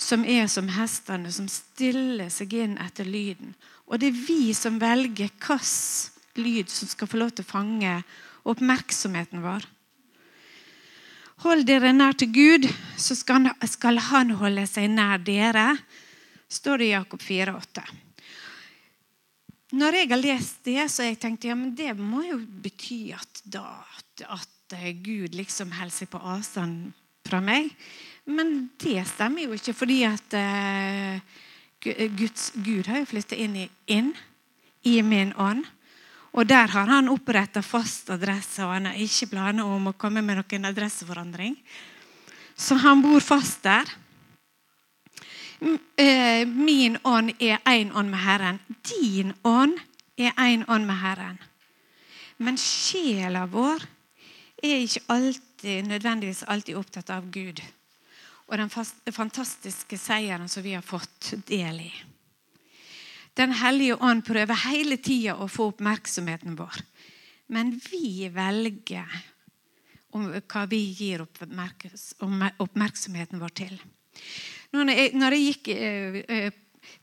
[0.01, 3.53] som er som hestene, som stiller seg inn etter lyden.
[3.91, 7.95] Og det er vi som velger hvilken lyd som skal få lov til å fange
[8.49, 9.67] oppmerksomheten vår.
[11.45, 12.69] Hold dere nær til Gud,
[13.01, 15.73] så skal, Han holde seg nær dere,
[16.49, 17.85] står det i Jakob 4,8.
[19.81, 23.13] Når jeg har lest det, så har jeg tenkt ja, men det må jo bety
[23.15, 23.85] at, da,
[24.27, 26.91] at Gud liksom holder seg på avstand
[27.27, 27.71] fra meg.
[28.31, 31.21] Men det stemmer jo ikke, fordi at uh,
[32.17, 34.13] Guds, Gud har jo flyttet inn i, inn
[34.87, 35.65] i min ånd.
[36.31, 40.23] Og der har han oppretta fast adresse, og han har ikke planer om å komme
[40.23, 41.57] med noen adresseforandring.
[42.55, 43.89] Så han bor fast der.
[45.99, 48.61] Eh, min ånd er én ånd med Herren.
[48.87, 49.75] Din ånd
[50.17, 51.41] er én ånd med Herren.
[52.39, 53.83] Men sjela vår
[54.63, 57.61] er ikke alltid, nødvendigvis alltid opptatt av Gud
[58.51, 58.71] og den
[59.15, 61.93] fantastiske seieren som vi har fått del i.
[63.39, 66.81] Den hellige ånd prøver hele tida å få oppmerksomheten vår.
[67.55, 69.07] Men vi velger
[70.11, 73.79] hva vi gir oppmerksomheten vår til.
[74.75, 76.51] Når jeg, når jeg gikk eh, eh,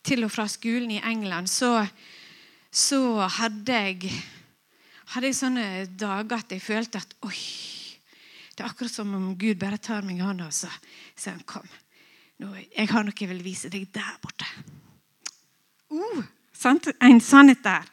[0.03, 1.87] til og fra skolen i England, så,
[2.71, 4.11] så hadde, jeg,
[5.13, 7.39] hadde jeg sånne dager at jeg følte at Oi,
[8.57, 10.69] det er akkurat som om Gud bare tar meg i hånda og så
[11.13, 11.67] sier han, kom.
[12.41, 14.47] Nå, jeg har noe jeg vil vise deg der borte.
[15.93, 16.23] Uh,
[16.57, 16.89] sant?
[16.97, 17.85] En sannhet der.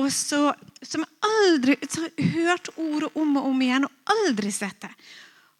[0.00, 4.78] Og så, Som jeg aldri så hørt ordet om og om igjen og aldri sett
[4.80, 4.92] det.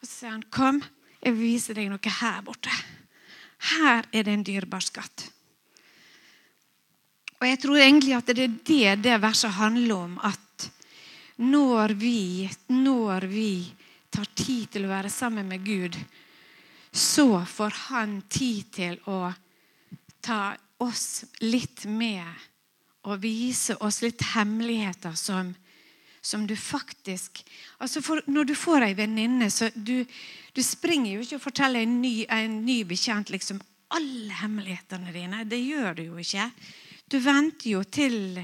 [0.01, 0.81] Og så sier han, kom,
[1.21, 2.73] jeg vil vise deg noe her borte.
[3.75, 5.27] Her er det en dyrebar skatt.
[7.41, 10.17] Og Jeg tror egentlig at det er det det verset handler om.
[10.25, 10.71] At
[11.41, 13.53] når vi, når vi
[14.11, 15.97] tar tid til å være sammen med Gud,
[16.93, 19.31] så får han tid til å
[20.21, 22.27] ta oss litt med
[23.09, 25.55] og vise oss litt hemmeligheter som,
[26.21, 27.41] som du faktisk
[27.79, 30.05] altså for, Når du får ei venninne, så du,
[30.53, 33.63] du springer jo ikke og forteller en ny, en ny bekjent liksom
[33.97, 35.45] alle hemmelighetene dine.
[35.49, 36.51] Det gjør du jo ikke.
[37.11, 38.39] Du venter jo til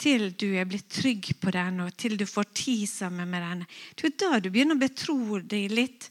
[0.00, 3.64] til du er blitt trygg på den, og til du får tid sammen med den.
[3.94, 6.08] Det er da du begynner å betro deg litt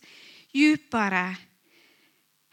[0.54, 1.24] djupere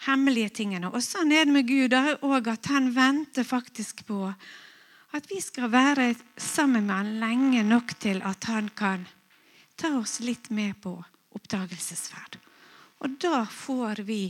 [0.07, 0.91] hemmelige tingene.
[0.93, 4.23] Og sånn er det med Gud òg, at han venter faktisk på
[5.17, 9.07] at vi skal være sammen med han lenge nok til at han kan
[9.77, 10.93] ta oss litt med på
[11.37, 12.41] oppdagelsesferd.
[13.05, 14.21] Og da får vi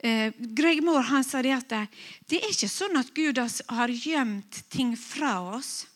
[0.00, 1.74] eh, Greg Moore han sa det at
[2.28, 5.86] det, er ikke sånn at Gud har gjemt ting fra oss.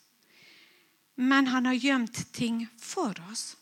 [1.22, 3.56] Men han har gjemt ting for oss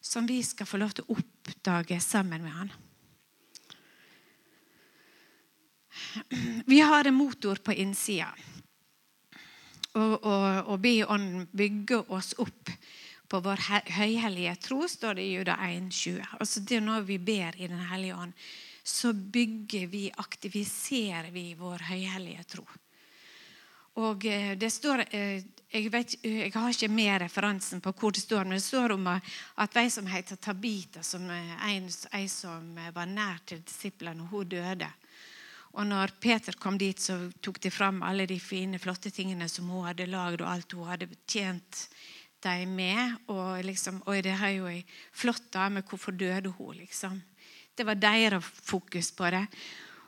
[0.00, 2.70] som vi skal få lov til å oppdage sammen med han.
[6.64, 8.30] Vi har en motor på innsida.
[9.96, 12.72] Og, og, og be Ånden bygge oss opp
[13.26, 13.62] på vår
[13.96, 16.36] høyhellige tro, står det i Juda 1,20.
[16.38, 18.32] Altså det er når vi ber i Den hellige ånd,
[18.86, 22.66] så bygger vi, aktiviserer vi vår høyhellige tro.
[24.02, 28.22] Og eh, det står eh, jeg, vet, jeg, har ikke mer referansen på hvor det
[28.22, 31.88] står, men det står om at ei som heter Tabita, som en,
[32.30, 34.88] som var nær til disiplene, hun døde.
[35.76, 39.68] Og når Peter kom dit, så tok de fram alle de fine, flotte tingene som
[39.68, 41.82] hun hadde lagd, og alt hun hadde tjent
[42.46, 43.18] dem med.
[43.32, 44.80] Og liksom, Oi, det er jo ei
[45.12, 45.84] flott dame.
[45.84, 46.78] Hvorfor døde hun?
[46.78, 47.20] liksom?
[47.76, 49.44] Det var deres fokus på det.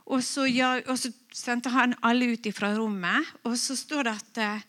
[0.09, 4.15] Og så, ja, og så, sendte han alle ut fra rommet, og så står det
[4.17, 4.65] at eh,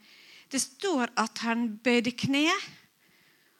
[0.52, 2.52] det står at han bøyde kne,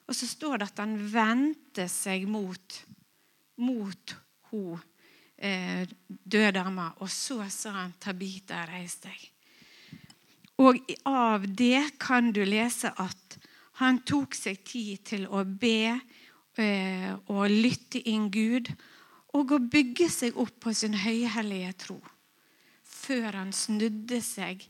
[0.10, 2.80] og så står det at han vendte seg mot,
[3.62, 4.16] mot
[4.50, 4.80] hun
[5.38, 6.90] eh, døde dama.
[7.00, 9.30] Og så sa han, 'Tabita, reis deg'.
[10.60, 13.38] Og av det kan du lese at
[13.80, 15.94] han tok seg tid til å be
[16.60, 18.68] eh, og lytte inn Gud
[19.38, 22.00] og å bygge seg opp på sin høyhellige tro
[22.90, 24.64] før han snudde seg.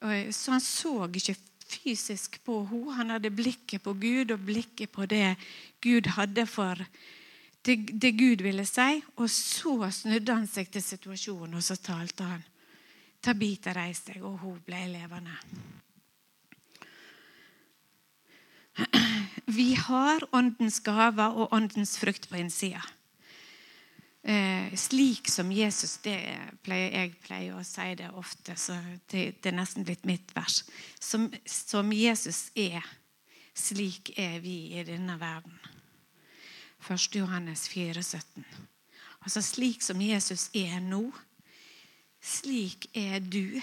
[0.00, 1.36] Så han så ikke
[1.70, 2.96] fysisk på henne.
[2.98, 5.36] Han hadde blikket på Gud og blikket på det
[5.82, 6.80] Gud hadde for
[7.64, 9.02] det, det Gud ville si.
[9.16, 12.46] Og så snudde han seg til situasjonen, og så talte han.
[13.20, 15.36] Tabita reiste seg, og hun ble levende.
[19.50, 22.80] Vi har åndens gaver og åndens frukt på innsida.
[24.22, 26.20] Eh, slik som Jesus det
[26.62, 28.76] pleier, Jeg pleier å si det ofte, så
[29.08, 30.60] det, det er nesten blitt mitt vers.
[31.00, 32.84] Som, som, Jesus er,
[33.56, 35.56] slik er vi i denne verden.
[36.84, 37.16] 1.
[37.16, 38.44] Johannes 4, 17.
[39.24, 41.10] Altså slik som Jesus er nå,
[42.20, 43.56] slik er du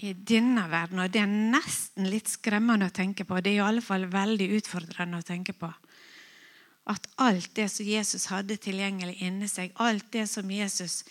[0.00, 1.00] i denne verden.
[1.00, 3.40] Og det er nesten litt skremmende å tenke på.
[3.40, 5.72] Det er i alle fall veldig utfordrende å tenke på
[6.88, 11.02] at alt det som Jesus hadde tilgjengelig inni seg, alt det som Jesus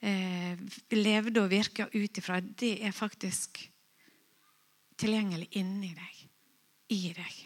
[0.00, 0.58] eh,
[0.94, 3.60] levde og virka ut ifra, det er faktisk
[4.98, 6.26] tilgjengelig inni deg,
[6.94, 7.38] i deg.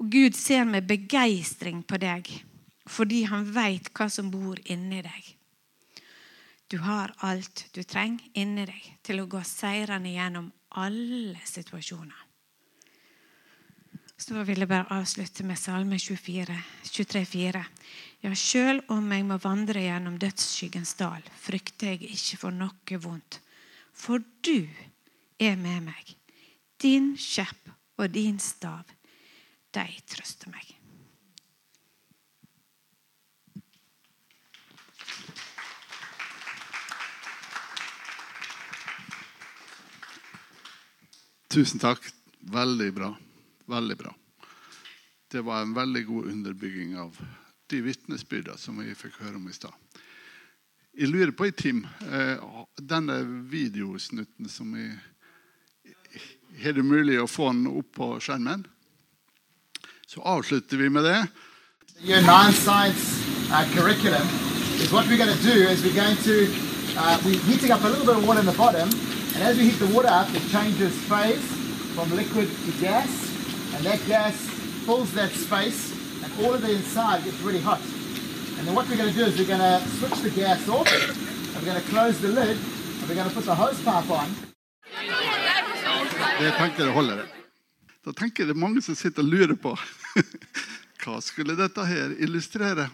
[0.00, 2.30] Og Gud ser med begeistring på deg
[2.86, 5.32] fordi han veit hva som bor inni deg.
[6.70, 12.25] Du har alt du trenger inni deg til å gå seirende gjennom alle situasjoner.
[14.16, 16.54] Så vil jeg bare avslutte med Salme 24,
[16.88, 17.60] 23,4.
[18.24, 23.42] Ja, sjøl om jeg må vandre gjennom dødsskyggens dal, frykter jeg ikke for noe vondt.
[23.92, 24.64] For du
[25.38, 26.14] er med meg.
[26.80, 27.68] Din skjepp
[28.00, 28.88] og din stav,
[29.76, 30.72] de trøster meg.
[41.52, 42.02] Tusen takk.
[42.52, 43.14] Veldig bra.
[43.66, 44.14] Veldig bra.
[45.30, 47.18] Det var en veldig god underbygging av
[47.66, 49.74] de vitnesbyrdene som vi fikk høre om i stad.
[50.96, 52.38] Jeg lurer på, Tim, eh,
[52.80, 54.90] denne videosnutten som vi
[56.62, 58.62] Har det mulig å få den opp på skjermen?
[60.06, 61.26] Så avslutter vi med det.
[62.00, 64.26] Year 9 science uh, curriculum
[64.80, 66.48] is what we're going to do is we're going to,
[66.96, 68.88] uh, we're heating up a little bit of water in the bottom
[69.34, 69.86] and as we heat the
[71.94, 73.25] from liquid to gas
[73.76, 74.34] and that gas
[74.86, 75.92] fills that space
[76.24, 77.80] and all of the inside gets really hot.
[78.58, 80.88] And then what we're going to do is we're going to switch the gas off
[80.88, 84.10] and we're going to close the lid and we're going to put the hose pipe
[84.10, 84.32] on
[86.38, 87.26] Det tenkte jeg holder.
[88.04, 89.72] Da tenker jeg det er mange som sitter og lurer på
[91.04, 92.88] hva skulle dette her illustrere.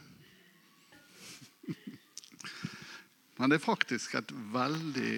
[3.38, 5.14] Men det er faktisk et veldig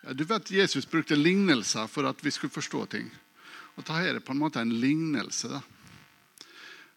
[0.00, 3.10] Du vet Jesus brukte lignelser for at vi skulle forstå ting.
[3.76, 5.60] Og dette er på en måte en lignelse.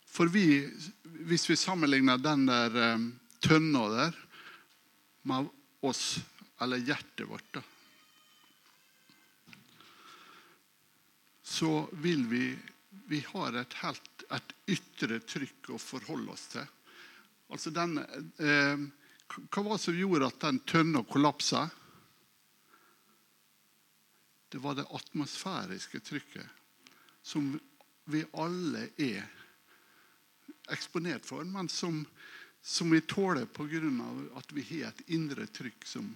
[0.07, 0.63] For vi,
[1.27, 3.09] hvis vi sammenligner den der um,
[3.43, 4.17] tønna der
[5.27, 5.51] med
[5.83, 6.21] oss,
[6.63, 7.63] eller hjertet vårt da,
[11.43, 12.45] så vil vi
[13.09, 16.63] Vi har et, helt, et ytre trykk å forholde oss til.
[17.51, 18.83] Altså den, eh,
[19.27, 21.65] hva var det som gjorde at den tønna kollapsa?
[24.53, 26.45] Det var det atmosfæriske trykket
[27.23, 27.59] som
[28.05, 29.23] vi alle er
[30.71, 32.03] eksponert for, men som,
[32.61, 33.79] som vi tåler pga.
[34.37, 36.11] at vi har et indre trykk som,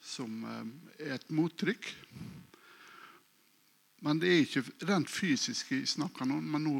[0.00, 1.88] som eh, er et mottrykk.
[4.04, 6.76] Men det er ikke rent fysisk jeg snakker om, men nå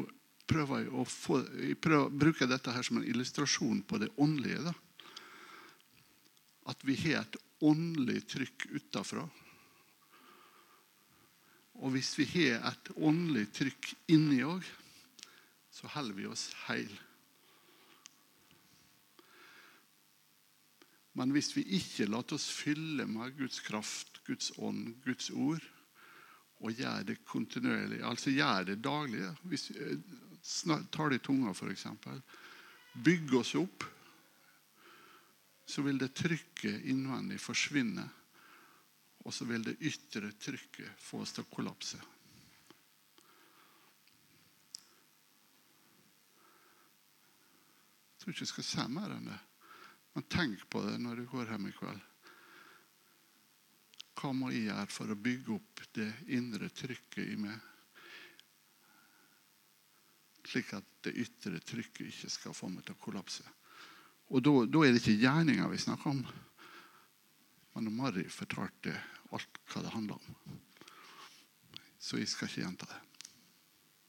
[0.49, 4.13] prøver jeg å få, jeg prøver å bruke dette her som en illustrasjon på det
[4.17, 4.69] åndelige.
[4.69, 4.73] Da.
[6.69, 9.25] At vi har et åndelig trykk utafra.
[11.79, 14.65] Og hvis vi har et åndelig trykk inni òg,
[15.71, 16.91] så holder vi oss heil.
[21.19, 25.63] Men hvis vi ikke lar oss fylle med Guds kraft, Guds ånd, Guds ord,
[26.59, 31.85] og gjør det kontinuerlig, altså gjør det daglig Hvis vi tar det i tunga, f.eks.
[33.03, 33.85] Bygger oss opp,
[35.69, 38.03] så vil det trykket innvendig forsvinne.
[39.29, 41.99] Og så vil det ytre trykket få oss til å kollapse.
[48.09, 49.37] Jeg tror ikke jeg skal si mer enn det.
[50.15, 52.01] Men tenk på det når du går hjem i kveld.
[54.17, 56.09] Hva må jeg gjøre for å bygge opp det
[56.39, 57.69] indre trykket i meg?
[60.49, 63.45] Slik at det ytre trykket ikke skal få meg til å kollapse.
[64.33, 66.25] Og Da, da er det ikke gjerninger vi snakker om.
[67.77, 68.97] Men Mari fortalte
[69.35, 70.59] alt hva det handler om.
[71.99, 72.99] Så jeg skal ikke gjenta det.